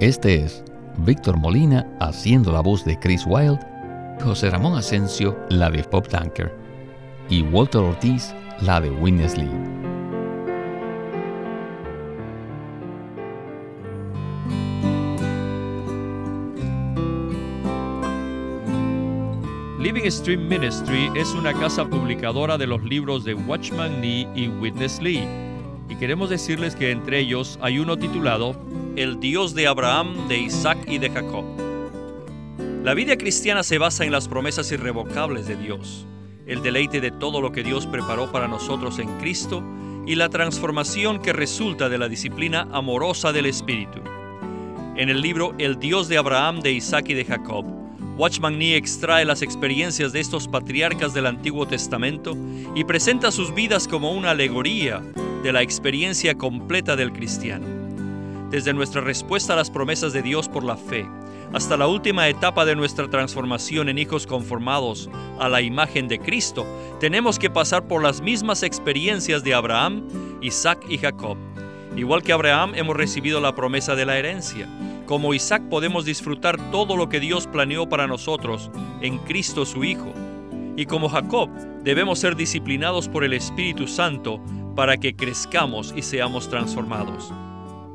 Este 0.00 0.44
es 0.44 0.64
Víctor 0.98 1.36
Molina 1.38 1.86
haciendo 2.00 2.52
la 2.52 2.60
voz 2.60 2.84
de 2.84 2.98
Chris 2.98 3.24
Wilde, 3.24 3.64
José 4.22 4.50
Ramón 4.50 4.76
Asensio 4.76 5.38
la 5.48 5.70
de 5.70 5.84
Pop 5.84 6.08
Tanker 6.08 6.52
y 7.30 7.42
Walter 7.42 7.80
Ortiz 7.80 8.34
la 8.60 8.80
de 8.80 8.90
Witness 8.90 9.38
Lee. 9.38 9.48
Living 19.78 20.10
Stream 20.10 20.48
Ministry 20.48 21.10
es 21.14 21.32
una 21.32 21.54
casa 21.54 21.84
publicadora 21.84 22.58
de 22.58 22.66
los 22.66 22.82
libros 22.82 23.24
de 23.24 23.34
Watchman 23.34 24.00
Nee 24.00 24.28
y 24.34 24.48
Witness 24.48 25.00
Lee. 25.00 25.26
Y 25.88 25.94
queremos 25.94 26.28
decirles 26.28 26.74
que 26.74 26.90
entre 26.90 27.20
ellos 27.20 27.58
hay 27.62 27.78
uno 27.78 27.96
titulado 27.96 28.54
El 28.98 29.20
Dios 29.20 29.54
de 29.54 29.68
Abraham, 29.68 30.26
de 30.26 30.38
Isaac 30.38 30.76
y 30.88 30.98
de 30.98 31.08
Jacob. 31.08 31.44
La 32.82 32.94
vida 32.94 33.16
cristiana 33.16 33.62
se 33.62 33.78
basa 33.78 34.04
en 34.04 34.10
las 34.10 34.26
promesas 34.26 34.72
irrevocables 34.72 35.46
de 35.46 35.54
Dios, 35.54 36.04
el 36.48 36.62
deleite 36.62 37.00
de 37.00 37.12
todo 37.12 37.40
lo 37.40 37.52
que 37.52 37.62
Dios 37.62 37.86
preparó 37.86 38.32
para 38.32 38.48
nosotros 38.48 38.98
en 38.98 39.06
Cristo 39.20 39.62
y 40.04 40.16
la 40.16 40.28
transformación 40.30 41.22
que 41.22 41.32
resulta 41.32 41.88
de 41.88 41.96
la 41.96 42.08
disciplina 42.08 42.66
amorosa 42.72 43.30
del 43.30 43.46
Espíritu. 43.46 44.00
En 44.96 45.08
el 45.10 45.20
libro 45.20 45.54
El 45.58 45.78
Dios 45.78 46.08
de 46.08 46.18
Abraham, 46.18 46.58
de 46.58 46.72
Isaac 46.72 47.10
y 47.10 47.14
de 47.14 47.24
Jacob, 47.24 47.66
Watchman 48.16 48.58
Nee 48.58 48.74
extrae 48.74 49.24
las 49.24 49.42
experiencias 49.42 50.12
de 50.12 50.18
estos 50.18 50.48
patriarcas 50.48 51.14
del 51.14 51.26
Antiguo 51.26 51.68
Testamento 51.68 52.36
y 52.74 52.82
presenta 52.82 53.30
sus 53.30 53.54
vidas 53.54 53.86
como 53.86 54.10
una 54.10 54.32
alegoría 54.32 55.00
de 55.44 55.52
la 55.52 55.62
experiencia 55.62 56.34
completa 56.34 56.96
del 56.96 57.12
cristiano. 57.12 57.77
Desde 58.50 58.72
nuestra 58.72 59.00
respuesta 59.00 59.52
a 59.52 59.56
las 59.56 59.70
promesas 59.70 60.12
de 60.12 60.22
Dios 60.22 60.48
por 60.48 60.64
la 60.64 60.76
fe, 60.76 61.08
hasta 61.52 61.76
la 61.76 61.86
última 61.86 62.28
etapa 62.28 62.64
de 62.64 62.76
nuestra 62.76 63.08
transformación 63.08 63.88
en 63.88 63.98
hijos 63.98 64.26
conformados 64.26 65.10
a 65.38 65.48
la 65.48 65.60
imagen 65.60 66.08
de 66.08 66.18
Cristo, 66.18 66.66
tenemos 67.00 67.38
que 67.38 67.50
pasar 67.50 67.86
por 67.86 68.02
las 68.02 68.20
mismas 68.20 68.62
experiencias 68.62 69.44
de 69.44 69.54
Abraham, 69.54 70.08
Isaac 70.40 70.84
y 70.88 70.98
Jacob. 70.98 71.36
Igual 71.96 72.22
que 72.22 72.32
Abraham 72.32 72.74
hemos 72.74 72.96
recibido 72.96 73.40
la 73.40 73.54
promesa 73.54 73.94
de 73.94 74.06
la 74.06 74.18
herencia 74.18 74.68
como 75.08 75.32
Isaac 75.32 75.62
podemos 75.70 76.04
disfrutar 76.04 76.70
todo 76.70 76.94
lo 76.94 77.08
que 77.08 77.18
Dios 77.18 77.46
planeó 77.46 77.88
para 77.88 78.06
nosotros 78.06 78.70
en 79.00 79.16
Cristo 79.16 79.64
su 79.64 79.82
Hijo. 79.82 80.12
Y 80.76 80.84
como 80.84 81.08
Jacob 81.08 81.48
debemos 81.82 82.18
ser 82.18 82.36
disciplinados 82.36 83.08
por 83.08 83.24
el 83.24 83.32
Espíritu 83.32 83.88
Santo 83.88 84.38
para 84.76 84.98
que 84.98 85.16
crezcamos 85.16 85.94
y 85.96 86.02
seamos 86.02 86.50
transformados. 86.50 87.32